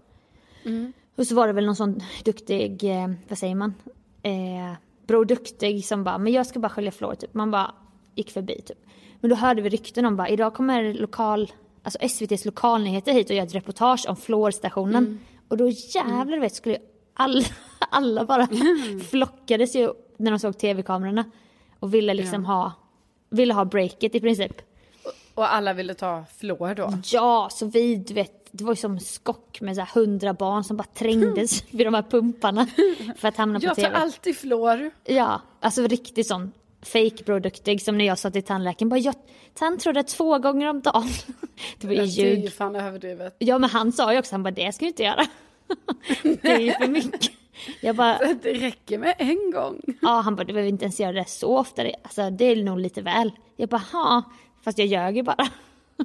Mm. 0.65 0.93
Och 1.19 1.27
så 1.27 1.35
var 1.35 1.47
det 1.47 1.53
väl 1.53 1.67
någon 1.67 1.77
sån 1.77 2.01
duktig, 2.25 2.85
eh, 2.85 3.11
vad 3.29 3.39
säger 3.39 3.55
man, 3.55 3.75
eh, 4.23 4.73
Bror 5.07 5.25
Duktig 5.25 5.85
som 5.85 6.05
bara, 6.05 6.19
men 6.19 6.33
jag 6.33 6.47
ska 6.47 6.59
bara 6.59 6.69
skölja 6.69 6.91
fluor 6.91 7.15
typ. 7.15 7.35
Man 7.35 7.51
bara 7.51 7.75
gick 8.15 8.31
förbi 8.31 8.61
typ. 8.67 8.79
Men 9.21 9.31
då 9.31 9.37
hörde 9.37 9.63
vi 9.63 9.69
rykten 9.69 10.05
om 10.05 10.17
bara, 10.17 10.29
idag 10.29 10.55
kommer 10.55 10.95
lokal, 10.95 11.53
alltså 11.83 11.99
SVTs 11.99 12.45
lokalnyheter 12.45 13.13
hit 13.13 13.31
och 13.31 13.37
gör 13.37 13.45
ett 13.45 13.55
reportage 13.55 14.05
om 14.09 14.17
fluorstationen. 14.17 15.05
Mm. 15.05 15.19
Och 15.49 15.57
då 15.57 15.69
jävlar 15.69 16.25
du 16.25 16.41
vet 16.41 16.55
skulle 16.55 16.75
ju 16.75 16.81
alla, 17.15 17.45
alla 17.91 18.25
bara 18.25 18.49
flockades 19.11 19.77
ju 19.77 19.93
när 20.17 20.31
de 20.31 20.39
såg 20.39 20.59
tv-kamerorna. 20.59 21.25
Och 21.81 21.95
ville 21.95 22.15
liksom 22.15 22.45
ha, 22.45 22.73
ville 23.31 23.55
ha 23.55 23.65
breaket 23.65 24.15
i 24.15 24.21
princip. 24.21 24.63
Och 25.35 25.55
alla 25.55 25.73
ville 25.73 25.95
ta 25.95 26.25
flår 26.39 26.75
då? 26.75 26.93
Ja, 27.05 27.49
så 27.53 27.67
vi, 27.67 27.97
du 27.97 28.15
vet, 28.15 28.38
det 28.53 28.65
var 28.65 28.73
ju 28.73 28.77
som 28.77 29.01
skock 29.01 29.61
med 29.61 29.77
så 29.77 29.87
hundra 29.95 30.35
barn 30.35 30.65
som 30.65 30.77
bara 30.77 30.85
trängdes 30.95 31.65
vid 31.71 31.87
de 31.87 31.95
här 31.95 32.03
pumparna 32.03 32.67
för 33.17 33.29
att 33.29 33.37
hamna 33.37 33.61
på 33.61 33.67
Jag 33.67 33.77
tar 33.77 33.83
tv. 33.83 33.97
alltid 33.97 34.37
flår. 34.37 34.91
Ja, 35.05 35.41
alltså 35.61 35.83
riktigt 35.87 36.27
sån 36.27 36.53
fake 36.83 37.25
produktig 37.25 37.83
som 37.83 37.99
när 37.99 38.05
jag 38.05 38.19
sa 38.19 38.31
till 38.31 38.43
tandläkaren 38.43 38.89
bara 38.89 39.01
jag 39.01 39.15
tandtrådar 39.55 40.03
två 40.03 40.39
gånger 40.39 40.67
om 40.71 40.81
dagen. 40.81 41.09
Det 41.79 41.87
var 41.87 41.95
ju 41.95 42.01
Det 42.01 42.23
är 42.23 42.35
ju 42.37 42.41
ljug. 42.43 42.53
fan 42.53 42.77
överdrivet. 42.77 43.37
Ja 43.39 43.59
men 43.59 43.71
han 43.71 43.93
sa 43.93 44.13
ju 44.13 44.19
också, 44.19 44.35
han 44.35 44.43
bara 44.43 44.51
det 44.51 44.75
ska 44.75 44.85
du 44.85 44.89
inte 44.89 45.03
göra. 45.03 45.27
Det 46.23 46.49
är 46.53 46.59
ju 46.61 46.73
för 46.73 46.89
mycket. 46.89 47.31
Jag 47.81 47.97
bara, 47.97 48.19
Det 48.43 48.53
räcker 48.53 48.99
med 48.99 49.15
en 49.19 49.51
gång. 49.51 49.81
ja 50.03 50.21
han 50.21 50.37
bara 50.37 50.45
du 50.45 50.53
behöver 50.53 50.69
inte 50.69 50.85
ens 50.85 51.01
göra 51.01 51.13
det 51.13 51.29
så 51.29 51.57
ofta. 51.59 51.83
Det- 51.83 51.95
Alltså 52.03 52.31
det 52.31 52.45
är 52.45 52.57
nog 52.63 52.79
lite 52.81 53.03
väl. 53.03 53.31
Jag 53.57 53.69
bara, 53.69 53.83
ja 53.93 54.23
fast 54.65 54.79
jag 54.79 54.87
ljög 54.87 55.17
ju 55.17 55.23
bara. 55.23 55.49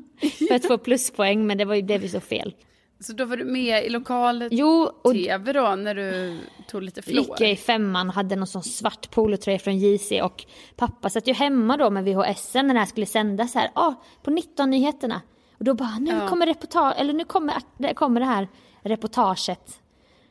För 0.47 0.55
att 0.55 0.65
få 0.65 0.77
pluspoäng 0.77 1.47
men 1.47 1.57
det 1.57 1.65
var 1.65 1.75
ju, 1.75 1.81
blev 1.81 2.03
ju 2.03 2.09
så 2.09 2.19
fel. 2.19 2.55
Så 2.99 3.13
då 3.13 3.25
var 3.25 3.37
du 3.37 3.43
med 3.43 3.85
i 3.85 3.89
lokal 3.89 4.47
Jo, 4.51 4.89
och 5.03 5.11
tv 5.13 5.53
då 5.53 5.75
när 5.75 5.95
du 5.95 6.37
tog 6.67 6.83
lite 6.83 7.01
flår? 7.01 7.17
gick 7.17 7.29
jag 7.41 7.51
i 7.51 7.55
femman 7.55 8.07
och 8.07 8.13
hade 8.15 8.35
någon 8.35 8.47
sån 8.47 8.63
svart 8.63 9.11
polotröja 9.11 9.59
från 9.59 9.77
JC 9.77 10.11
och 10.23 10.45
pappa 10.75 11.09
satt 11.09 11.27
ju 11.27 11.33
hemma 11.33 11.77
då 11.77 11.89
med 11.89 12.03
VHS 12.03 12.53
när 12.53 12.73
det 12.73 12.79
här 12.79 12.85
skulle 12.85 13.05
sändas 13.05 13.53
här, 13.55 13.71
ah, 13.75 13.93
på 14.23 14.31
19 14.31 14.69
nyheterna. 14.69 15.21
Och 15.57 15.63
då 15.63 15.73
bara, 15.73 15.99
nu 15.99 16.11
Ja. 16.11 16.27
kommer 16.27 16.45
reportage, 16.45 16.93
eller 16.97 17.13
nu 17.13 17.23
kommer, 17.25 17.55
det 17.77 17.93
kommer 17.93 18.19
det 18.19 18.25
här 18.25 18.47
reportaget. 18.81 19.79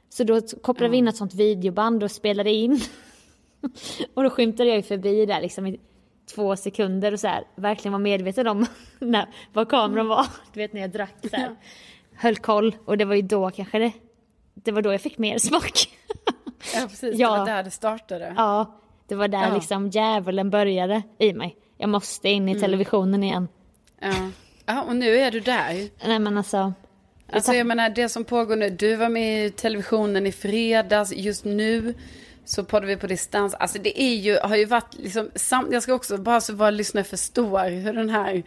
Så 0.08 0.24
då 0.24 0.40
kopplade 0.40 0.90
vi 0.90 0.96
in 0.96 1.08
ett 1.08 1.16
sånt 1.16 1.34
videoband 1.34 2.02
och 2.02 2.10
spelade 2.10 2.50
in. 2.50 2.80
och 4.14 4.22
då 4.22 4.30
skymtade 4.30 4.68
jag 4.68 4.76
ju 4.76 4.82
förbi 4.82 5.26
där 5.26 5.40
liksom 5.40 5.76
två 6.34 6.56
sekunder 6.56 7.12
och 7.12 7.20
så 7.20 7.28
här, 7.28 7.44
verkligen 7.54 7.92
var 7.92 7.98
medveten 7.98 8.46
om 8.46 8.66
när, 8.98 9.26
vad 9.52 9.68
kameran 9.68 10.08
var. 10.08 10.26
Du 10.52 10.60
vet 10.60 10.72
när 10.72 10.80
jag 10.80 10.90
drack 10.90 11.14
så 11.30 11.36
här. 11.36 11.56
Höll 12.14 12.36
koll 12.36 12.76
och 12.84 12.98
det 12.98 13.04
var 13.04 13.14
ju 13.14 13.22
då 13.22 13.50
kanske 13.50 13.78
det, 13.78 13.92
det 14.54 14.72
var 14.72 14.82
då 14.82 14.92
jag 14.92 15.00
fick 15.00 15.18
mer 15.18 15.38
smak. 15.38 15.88
Ja, 16.74 16.80
precis. 16.88 17.18
Ja. 17.18 17.32
Det 17.32 17.38
var 17.38 17.46
där 17.46 17.62
det 17.62 17.70
startade. 17.70 18.34
Ja, 18.36 18.78
det 19.08 19.14
var 19.14 19.28
där 19.28 19.48
Ja. 19.48 19.54
liksom 19.54 19.88
djävulen 19.88 20.50
började 20.50 21.02
i 21.18 21.32
mig. 21.32 21.56
Jag 21.78 21.88
måste 21.88 22.28
in 22.28 22.48
i 22.48 22.52
Mm. 22.52 22.62
televisionen 22.62 23.22
igen. 23.24 23.48
Ja. 24.00 24.12
ja, 24.66 24.82
och 24.82 24.96
nu 24.96 25.16
är 25.16 25.30
du 25.30 25.40
där. 25.40 25.88
Nej 26.08 26.18
men 26.18 26.38
alltså. 26.38 26.72
Alltså 27.32 27.52
jag 27.52 27.66
menar 27.66 27.90
det 27.90 28.08
som 28.08 28.24
pågår 28.24 28.56
nu. 28.56 28.70
Du 28.70 28.96
var 28.96 29.08
med 29.08 29.46
i 29.46 29.50
televisionen 29.50 30.26
i 30.26 30.32
fredags. 30.32 31.12
Just 31.12 31.44
nu 31.44 31.94
så 32.44 32.64
poddar 32.64 32.86
vi 32.86 32.96
på 32.96 33.06
distans. 33.06 33.54
Alltså 33.54 33.78
det 33.78 34.02
är 34.02 34.14
ju, 34.14 34.38
har 34.38 34.56
ju 34.56 34.64
varit 34.64 34.94
liksom, 34.94 35.30
sam- 35.34 35.68
jag 35.72 35.82
ska 35.82 35.94
också 35.94 36.16
bara 36.16 36.40
så 36.40 36.54
våra 36.54 36.70
lyssnare 36.70 37.04
förstår 37.04 37.70
hur 37.70 37.92
den 37.92 38.10
här, 38.10 38.42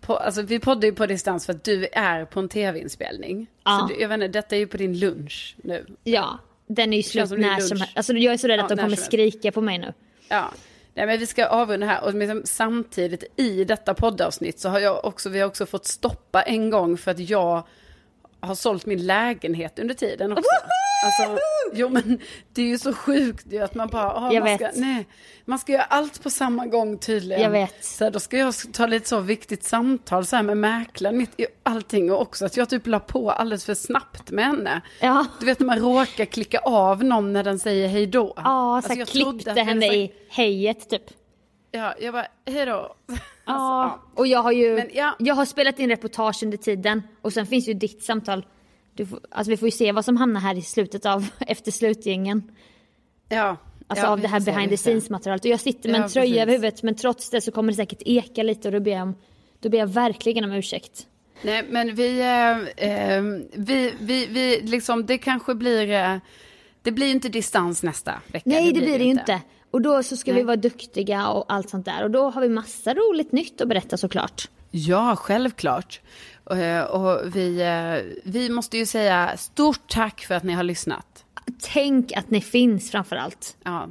på, 0.00 0.16
alltså 0.16 0.42
vi 0.42 0.58
poddar 0.58 0.88
ju 0.88 0.94
på 0.94 1.06
distans 1.06 1.46
för 1.46 1.52
att 1.52 1.64
du 1.64 1.86
är 1.92 2.24
på 2.24 2.40
en 2.40 2.48
tv-inspelning. 2.48 3.46
Ja. 3.64 3.78
Så 3.80 3.94
du, 3.94 4.00
jag 4.00 4.08
vet 4.08 4.14
inte, 4.14 4.28
detta 4.28 4.56
är 4.56 4.60
ju 4.60 4.66
på 4.66 4.76
din 4.76 4.98
lunch 4.98 5.56
nu. 5.62 5.86
Ja, 6.04 6.38
den 6.66 6.92
är 6.92 6.96
ju 6.96 7.02
slut 7.02 7.30
när 7.30 7.60
som 7.60 7.80
helst. 7.80 7.96
Alltså 7.96 8.12
jag 8.12 8.34
är 8.34 8.38
så 8.38 8.48
rädd 8.48 8.58
Ja, 8.58 8.62
att 8.62 8.68
de 8.68 8.78
kommer 8.78 8.96
skrika 8.96 9.52
på 9.52 9.60
mig 9.60 9.78
nu. 9.78 9.92
Ja, 10.28 10.52
Nej, 10.96 11.06
men 11.06 11.18
vi 11.18 11.26
ska 11.26 11.46
avrunda 11.46 11.86
här 11.86 12.04
och 12.04 12.14
liksom, 12.14 12.42
samtidigt 12.44 13.24
i 13.36 13.64
detta 13.64 13.94
poddavsnitt 13.94 14.58
så 14.60 14.68
har 14.68 14.80
jag 14.80 15.04
också, 15.04 15.28
vi 15.28 15.40
har 15.40 15.46
också 15.46 15.66
fått 15.66 15.86
stoppa 15.86 16.42
en 16.42 16.70
gång 16.70 16.96
för 16.98 17.10
att 17.10 17.18
jag 17.30 17.66
har 18.46 18.54
sålt 18.54 18.86
min 18.86 19.06
lägenhet 19.06 19.78
under 19.78 19.94
tiden 19.94 20.32
också. 20.32 20.44
Alltså, 21.04 21.38
jo 21.72 21.88
men 21.88 22.18
det 22.52 22.62
är 22.62 22.66
ju 22.66 22.78
så 22.78 22.92
sjukt 22.92 23.46
ju 23.50 23.58
att 23.62 23.74
man 23.74 23.88
bara, 23.88 24.14
ah, 24.14 24.40
man, 24.40 24.56
ska, 24.58 24.70
nej, 24.74 25.06
man 25.44 25.58
ska 25.58 25.72
göra 25.72 25.82
allt 25.82 26.22
på 26.22 26.30
samma 26.30 26.66
gång 26.66 26.98
tydligen. 26.98 27.42
Jag 27.42 27.50
vet. 27.50 27.84
Så 27.84 28.04
här, 28.04 28.10
då 28.10 28.20
ska 28.20 28.36
jag 28.36 28.54
ta 28.72 28.86
lite 28.86 29.08
så 29.08 29.20
viktigt 29.20 29.64
samtal 29.64 30.26
så 30.26 30.36
här 30.36 30.42
med 30.42 30.56
mäklaren 30.56 31.18
mitt 31.18 31.40
i 31.40 31.46
allting 31.62 32.12
och 32.12 32.20
också 32.20 32.46
att 32.46 32.56
jag 32.56 32.68
typ 32.68 32.86
la 32.86 33.00
på 33.00 33.30
alldeles 33.30 33.64
för 33.64 33.74
snabbt 33.74 34.30
med 34.30 34.44
henne. 34.44 34.80
Ja. 35.00 35.26
Du 35.40 35.46
vet 35.46 35.60
när 35.60 35.66
man 35.66 35.78
råkar 35.78 36.24
klicka 36.24 36.58
av 36.58 37.04
någon 37.04 37.32
när 37.32 37.44
den 37.44 37.58
säger 37.58 37.88
hej 37.88 38.06
då. 38.06 38.32
Ja, 38.36 38.76
Alltså, 38.76 38.88
så 38.88 38.92
här 38.94 38.98
jag 39.00 39.08
klippte 39.08 39.50
henne 39.50 39.86
hade 39.86 39.96
i 39.96 40.12
hejet 40.28 40.90
typ. 40.90 41.02
Ja, 41.70 41.94
jag 42.00 42.14
bara, 42.14 42.26
hej 42.46 42.66
då. 42.66 42.94
Ja, 43.46 44.02
och 44.14 44.26
jag 44.26 44.42
har 44.42 44.52
ju, 44.52 44.74
Men 44.74 44.90
ja. 44.92 45.16
jag 45.18 45.34
har 45.34 45.44
spelat 45.44 45.78
in 45.78 45.88
reportage 45.88 46.42
under 46.42 46.56
tiden 46.56 47.02
och 47.22 47.32
sen 47.32 47.46
finns 47.46 47.68
ju 47.68 47.74
ditt 47.74 48.04
samtal. 48.04 48.46
Du 48.94 49.06
får, 49.06 49.20
alltså 49.30 49.50
vi 49.50 49.56
får 49.56 49.66
ju 49.66 49.72
se 49.72 49.92
vad 49.92 50.04
som 50.04 50.16
hamnar 50.16 50.40
här 50.40 50.54
i 50.54 50.62
slutet 50.62 51.06
av 51.06 51.28
efter 51.38 51.70
slutgängen. 51.70 52.52
Ja. 53.28 53.56
Alltså 53.88 54.06
ja, 54.06 54.10
av 54.10 54.20
det 54.20 54.28
här 54.28 54.40
behind 54.40 54.70
the 54.70 54.76
scenes 54.76 55.10
materialet. 55.10 55.44
Och 55.44 55.50
jag 55.50 55.60
sitter 55.60 55.90
med 55.90 56.00
en 56.00 56.08
tröja 56.08 56.24
precis. 56.24 56.42
över 56.42 56.52
huvudet 56.52 56.82
men 56.82 56.94
trots 56.94 57.30
det 57.30 57.40
så 57.40 57.52
kommer 57.52 57.72
det 57.72 57.76
säkert 57.76 58.02
eka 58.06 58.42
lite 58.42 58.68
och 58.68 58.72
då 58.72 58.80
ber 58.80 58.90
jag, 58.90 59.02
om, 59.02 59.14
då 59.60 59.68
ber 59.68 59.78
jag 59.78 59.86
verkligen 59.86 60.44
om 60.44 60.52
ursäkt. 60.52 61.06
Nej, 61.42 61.64
men 61.68 61.94
vi, 61.94 62.20
eh, 62.20 62.88
eh, 62.90 63.22
vi, 63.52 63.94
vi, 64.00 64.26
vi 64.26 64.60
liksom, 64.60 65.06
det 65.06 65.18
kanske 65.18 65.54
blir, 65.54 65.90
eh, 65.90 66.16
Det 66.82 66.92
blir 66.92 67.10
inte 67.10 67.28
distans 67.28 67.82
nästa 67.82 68.20
vecka. 68.26 68.50
Nej, 68.50 68.72
det 68.72 68.80
blir 68.80 68.98
det 68.98 69.04
ju 69.04 69.10
inte. 69.10 69.40
Och 69.70 69.82
då 69.82 70.02
så 70.02 70.16
ska 70.16 70.32
Nej. 70.32 70.40
vi 70.40 70.46
vara 70.46 70.56
duktiga 70.56 71.28
och 71.28 71.44
allt 71.48 71.70
sånt 71.70 71.84
där. 71.84 72.04
Och 72.04 72.10
då 72.10 72.30
har 72.30 72.40
vi 72.40 72.48
massa 72.48 72.94
roligt 72.94 73.32
nytt 73.32 73.60
att 73.60 73.68
berätta 73.68 73.96
såklart. 73.96 74.48
Ja, 74.70 75.16
självklart. 75.16 76.00
Och, 76.44 76.56
eh, 76.56 76.84
och 76.84 77.36
vi, 77.36 77.62
eh, 77.62 78.16
vi 78.24 78.48
måste 78.48 78.78
ju 78.78 78.86
säga 78.86 79.36
stort 79.36 79.88
tack 79.88 80.20
för 80.20 80.34
att 80.34 80.42
ni 80.42 80.52
har 80.52 80.62
lyssnat. 80.62 81.24
Tänk 81.60 82.12
att 82.12 82.30
ni 82.30 82.40
finns 82.40 82.90
framför 82.90 83.16
allt. 83.16 83.56
Ja. 83.64 83.88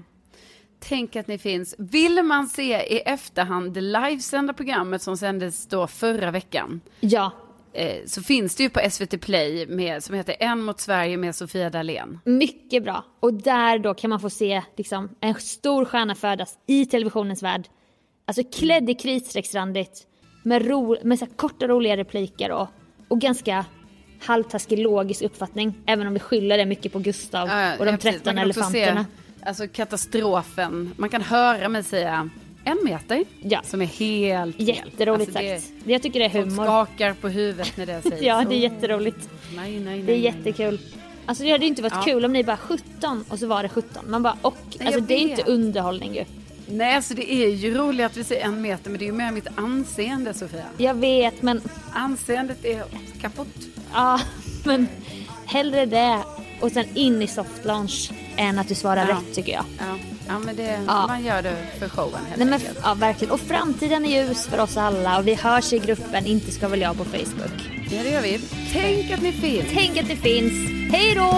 Tänk 0.79 1.15
att 1.15 1.27
ni 1.27 1.37
finns. 1.37 1.75
Vill 1.77 2.23
man 2.23 2.47
se 2.47 2.93
i 2.95 2.99
efterhand 2.99 3.73
det 3.73 3.81
livesända 3.81 4.53
programmet 4.53 5.01
som 5.01 5.17
sändes 5.17 5.67
då 5.67 5.87
förra 5.87 6.31
veckan. 6.31 6.81
Ja, 6.99 7.31
Eh, 7.75 8.05
så 8.05 8.21
finns 8.21 8.55
det 8.55 8.63
ju 8.63 8.69
på 8.69 8.89
SVT 8.89 9.21
Play 9.21 9.67
med, 9.67 10.03
som 10.03 10.15
heter 10.15 10.35
En 10.39 10.61
mot 10.61 10.79
Sverige 10.79 11.17
med 11.17 11.35
Sofia 11.35 11.69
Dalén. 11.69 12.19
mycket 12.25 12.83
bra. 12.83 13.03
Och 13.19 13.33
där 13.33 13.79
då 13.79 13.93
kan 13.93 14.09
man 14.09 14.19
få 14.19 14.29
se 14.29 14.61
liksom, 14.77 15.09
en 15.21 15.35
stor 15.35 15.85
stjärna 15.85 16.15
födas 16.15 16.57
i 16.67 16.85
televisionens 16.85 17.43
värld. 17.43 17.67
Alltså 18.25 18.43
klädd 18.43 18.89
i 18.89 18.93
kritstrecksrandigt. 18.93 20.07
Med, 20.43 20.67
ro, 20.67 20.97
med 21.03 21.19
så 21.19 21.25
korta 21.25 21.67
roliga 21.67 21.97
repliker 21.97 22.51
och, 22.51 22.67
och 23.07 23.21
ganska 23.21 23.65
halvtaskig 24.21 24.79
logisk 24.79 25.21
uppfattning. 25.21 25.83
Även 25.85 26.07
om 26.07 26.13
vi 26.13 26.19
skyller 26.19 26.57
det 26.57 26.65
mycket 26.65 26.93
på 26.93 26.99
Gustav 26.99 27.47
Ja, 27.47 27.77
och 27.77 27.85
de 27.85 27.91
ja, 27.91 27.97
precis. 27.97 28.21
13 28.21 28.35
Man 28.35 28.43
kan 28.43 28.49
också 28.49 28.59
elefanterna. 28.59 29.05
Se, 29.39 29.47
alltså 29.47 29.67
katastrofen. 29.67 30.93
Man 30.97 31.09
kan 31.09 31.21
höra 31.21 31.69
mig 31.69 31.83
säga 31.83 32.29
en 32.65 32.77
meter. 32.83 33.25
Ja. 33.41 33.61
Som 33.63 33.81
är 33.81 33.85
helt 33.85 34.55
fel. 34.57 34.67
Jätteroligt 34.67 35.27
Alltså, 35.29 35.43
det- 35.43 35.59
sagt. 35.61 35.73
Jag 35.85 36.01
tycker 36.01 36.19
det 36.19 36.25
är 36.25 36.29
Folk 36.29 36.45
humor. 36.45 36.63
skakar 36.65 37.13
på 37.13 37.29
huvudet 37.29 37.77
när 37.77 37.85
det 37.85 38.01
sägs. 38.09 38.21
Ja, 38.21 38.43
det 38.49 38.55
är 38.55 38.59
jätteroligt. 38.59 39.29
Nej, 39.55 39.71
nej, 39.71 39.79
nej. 39.79 40.01
Det 40.01 40.13
är 40.13 40.17
jättekul. 40.17 40.79
Alltså 41.25 41.43
det 41.43 41.51
hade 41.51 41.65
inte 41.65 41.81
varit 41.81 41.93
Ja. 41.95 42.01
kul 42.01 42.25
om 42.25 42.33
ni 42.33 42.43
bara 42.43 42.57
17 42.57 43.25
och 43.29 43.39
så 43.39 43.47
var 43.47 43.63
det 43.63 43.69
17. 43.69 44.03
Man 44.11 44.23
bara 44.23 44.37
och. 44.41 44.57
Nej, 44.79 44.87
Alltså 44.87 45.01
det 45.01 45.13
är 45.13 45.17
inte 45.19 45.43
underhållning 45.43 46.15
ju. 46.15 46.25
Nej, 46.67 46.95
alltså 46.95 47.13
det 47.13 47.33
är 47.33 47.49
ju 47.49 47.73
roligt 47.77 48.05
att 48.05 48.17
vi 48.17 48.23
säger 48.23 48.45
en 48.45 48.61
meter, 48.61 48.89
men 48.89 48.99
det 48.99 49.05
är 49.05 49.07
ju 49.07 49.11
mer 49.13 49.31
mitt 49.31 49.47
anseende, 49.55 50.33
Sofia. 50.33 50.65
Jag 50.77 50.93
vet 50.93 51.41
men 51.41 51.61
Anseendet 51.93 52.65
är 52.65 52.83
kaputt. 53.21 53.57
ja, 53.93 54.19
men 54.65 54.87
hellre 55.45 55.85
det 55.85 56.19
och 56.61 56.71
sen 56.71 56.85
in 56.93 57.21
i 57.21 57.27
soft 57.27 57.65
launch 57.65 58.11
än 58.35 58.59
att 58.59 58.67
du 58.67 58.75
svarar 58.75 59.07
Ja. 59.09 59.15
rätt 59.15 59.35
tycker 59.35 59.51
jag. 59.51 59.65
Ja, 59.79 59.97
ja 60.27 60.39
men 60.39 60.55
det, 60.55 60.79
Ja. 60.87 61.07
man 61.07 61.23
gör 61.25 61.41
det 61.41 61.55
för 61.79 61.89
showen 61.89 62.25
helt 62.25 62.37
Nej 62.37 62.45
men 62.47 62.53
enkelt. 62.53 62.79
ja, 62.83 62.93
verkligen. 62.93 63.31
Och 63.33 63.39
framtiden 63.39 64.05
är 64.05 64.23
ljus 64.23 64.47
för 64.47 64.59
oss 64.59 64.77
alla 64.77 65.17
och 65.17 65.27
vi 65.27 65.33
hörs 65.35 65.73
i 65.73 65.79
gruppen 65.79 66.25
Inte 66.25 66.51
ska 66.51 66.67
väl 66.67 66.81
jag 66.81 66.97
på 66.97 67.05
Facebook. 67.05 67.69
Ja, 67.91 68.03
det 68.03 68.09
gör 68.09 68.21
vi. 68.21 68.39
Tänk 68.73 69.11
att 69.11 69.21
ni 69.21 69.31
finns. 69.31 69.65
Tänk 69.73 69.97
att 69.97 70.07
det 70.07 70.15
finns. 70.15 70.53
Hej 70.91 71.15
då! 71.15 71.31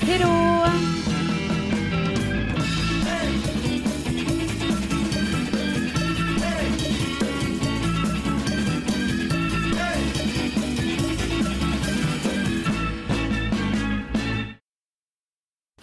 Hej 0.00 0.18
då! 0.18 0.66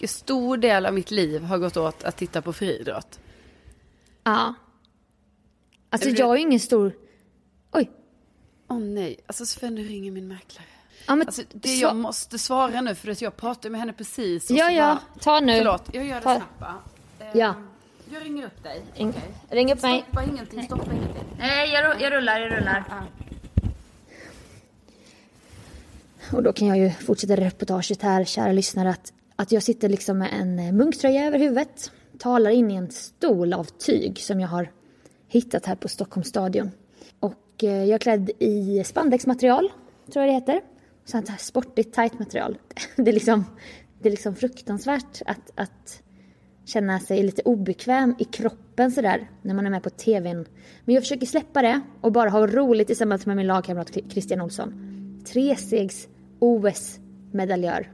Stor 0.06 0.56
del 0.56 0.86
av 0.86 0.94
mitt 0.94 1.10
liv 1.10 1.42
har 1.42 1.58
gått 1.58 1.76
åt 1.76 2.04
att 2.04 2.16
titta 2.16 2.42
på 2.42 2.52
friidrott. 2.52 3.18
Ja. 4.24 4.54
Alltså 5.90 6.08
du- 6.08 6.14
jag 6.16 6.30
är 6.30 6.34
ju 6.36 6.40
ingen 6.42 6.60
stor... 6.60 6.92
Oj. 7.72 7.90
Åh 8.68 8.78
nej, 8.78 9.16
alltså 9.26 9.46
Sven 9.46 9.74
nu 9.74 9.84
ringer 9.84 10.10
min 10.12 10.28
mäklare. 10.28 10.64
Ja, 11.06 11.14
men 11.16 11.26
Alltså, 11.26 11.42
det 11.52 11.74
jag 11.74 11.96
måste 11.96 12.38
svara 12.38 12.80
nu 12.80 12.94
för 12.94 13.10
att 13.10 13.22
jag 13.22 13.36
pratade 13.36 13.70
med 13.70 13.80
henne 13.80 13.92
precis. 13.92 14.50
och 14.50 14.56
Ja, 14.56 14.70
ja. 14.70 14.86
bara- 15.14 15.22
Ta 15.22 15.40
nu. 15.40 15.56
Förlåt, 15.58 15.90
jag 15.92 16.04
gör 16.06 16.14
det 16.14 16.20
Ta- 16.20 16.34
snabbt 16.36 16.60
va? 16.60 16.74
Eh, 17.20 17.26
Ja. 17.34 17.54
Jag 18.12 18.24
ringer 18.24 18.46
upp 18.46 18.62
dig. 18.62 18.82
Ring- 18.94 19.08
Okej. 19.08 19.34
Ring 19.50 19.72
upp 19.72 19.82
mig. 19.82 20.02
Stoppa 20.08 20.24
ingenting, 20.24 20.62
stoppa 20.64 20.92
ingenting. 20.92 21.24
Nej, 21.38 21.70
jag, 21.72 22.00
jag 22.02 22.12
rullar, 22.12 22.40
jag 22.40 22.52
rullar. 22.52 22.84
Och 26.32 26.42
då 26.42 26.52
kan 26.52 26.68
jag 26.68 26.78
ju 26.78 26.90
fortsätta 26.90 27.36
reportaget 27.36 28.02
här, 28.02 28.24
kära 28.24 28.52
lyssnare, 28.52 28.90
att, 28.90 29.12
att 29.38 29.52
jag 29.52 29.62
sitter 29.62 29.88
liksom 29.88 30.18
med 30.18 30.28
en 30.32 30.58
eh, 30.58 30.72
munktröja 30.72 31.26
över 31.26 31.38
huvudet, 31.38 31.92
talar 32.18 32.50
in 32.50 32.70
i 32.70 32.74
en 32.74 32.90
stol 32.90 33.52
av 33.52 33.64
tyg 33.64 34.18
som 34.18 34.40
jag 34.40 34.48
har 34.48 34.72
hittat 35.28 35.66
här 35.66 35.74
på 35.74 35.88
Stockholms 35.88 36.28
stadion. 36.28 36.70
Och 37.20 37.64
eh, 37.64 37.84
jag 37.84 37.90
är 37.90 37.98
klädd 37.98 38.30
i 38.38 38.84
spandexmaterial, 38.84 39.72
tror 40.12 40.24
jag 40.24 40.34
det 40.34 40.34
heter. 40.34 40.60
Sånt 41.04 41.28
här 41.28 41.36
sportigt, 41.36 41.94
tight 41.94 42.18
material. 42.18 42.58
Det 42.96 43.10
är 43.10 43.12
liksom, 43.12 43.44
det 44.02 44.08
är 44.08 44.10
liksom 44.10 44.34
fruktansvärt 44.34 45.22
att, 45.26 45.50
att 45.54 46.02
känna 46.64 47.00
sig 47.00 47.22
lite 47.22 47.42
obekväm 47.42 48.14
i 48.18 48.24
kroppen 48.24 48.90
sådär 48.90 49.30
när 49.42 49.54
man 49.54 49.66
är 49.66 49.70
med 49.70 49.82
på 49.82 49.90
tvn. 49.90 50.46
Men 50.84 50.94
jag 50.94 51.02
försöker 51.02 51.26
släppa 51.26 51.62
det 51.62 51.80
och 52.00 52.12
bara 52.12 52.30
ha 52.30 52.46
roligt 52.46 52.86
tillsammans 52.86 53.26
med 53.26 53.36
min 53.36 53.46
lagkamrat 53.46 53.96
Christian 54.08 54.40
Olsson. 54.40 54.74
Tresegs-OS-medaljör 55.24 57.92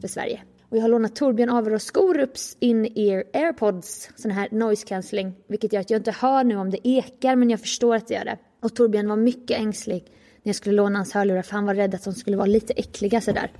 för 0.00 0.08
Sverige. 0.08 0.42
Och 0.76 0.80
jag 0.80 0.84
har 0.84 0.88
lånat 0.88 1.16
Torbjörn 1.16 1.50
Averås 1.50 1.84
Skorups 1.84 2.56
in-ear 2.60 3.24
airpods, 3.34 4.10
sån 4.16 4.30
här 4.30 4.48
noise 4.50 4.86
cancelling, 4.86 5.34
vilket 5.46 5.72
gör 5.72 5.80
att 5.80 5.90
jag 5.90 6.00
inte 6.00 6.10
hör 6.10 6.44
nu 6.44 6.56
om 6.56 6.70
det 6.70 6.88
ekar, 6.88 7.36
men 7.36 7.50
jag 7.50 7.60
förstår 7.60 7.96
att 7.96 8.08
det 8.08 8.14
gör 8.14 8.24
det. 8.24 8.38
Och 8.62 8.74
Torbjörn 8.74 9.08
var 9.08 9.16
mycket 9.16 9.58
ängslig 9.60 10.04
när 10.42 10.48
jag 10.48 10.56
skulle 10.56 10.76
låna 10.76 10.98
hans 10.98 11.12
hörlurar, 11.12 11.42
för 11.42 11.52
han 11.52 11.66
var 11.66 11.74
rädd 11.74 11.94
att 11.94 12.04
de 12.04 12.14
skulle 12.14 12.36
vara 12.36 12.46
lite 12.46 12.72
äckliga 12.72 13.20
sådär. 13.20 13.52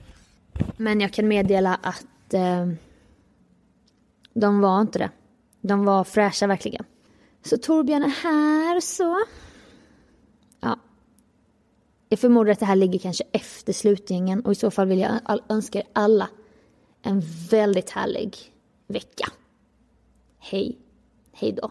Men 0.77 1.01
jag 1.01 1.13
kan 1.13 1.29
meddela 1.29 1.75
att 1.75 2.35
eh, 2.35 2.69
de 4.35 4.61
var 4.61 4.81
inte 4.81 4.99
det. 4.99 5.11
De 5.61 5.85
var 5.85 6.05
fräscha 6.05 6.47
verkligen. 6.47 6.85
Så 7.45 7.57
Torbjörn 7.57 8.03
är 8.03 8.09
här 8.23 8.81
så. 8.81 9.25
Ja. 10.61 10.79
Jag 12.09 12.19
förmodar 12.19 12.53
att 12.53 12.61
det 12.61 12.67
här 12.67 12.77
ligger 12.77 12.99
kanske 12.99 13.25
efter 13.33 13.73
slutgängen 13.73 14.41
och 14.41 14.53
i 14.53 14.55
så 14.55 14.71
fall 14.71 14.89
vill 14.89 15.01
jag 15.01 15.41
önska 15.49 15.79
er 15.79 15.87
alla 15.93 16.29
en 17.07 17.23
väldigt 17.51 17.91
härlig 17.91 18.37
vecka. 18.87 19.33
Hej. 20.39 20.79
Hej 21.33 21.53
då. 21.53 21.71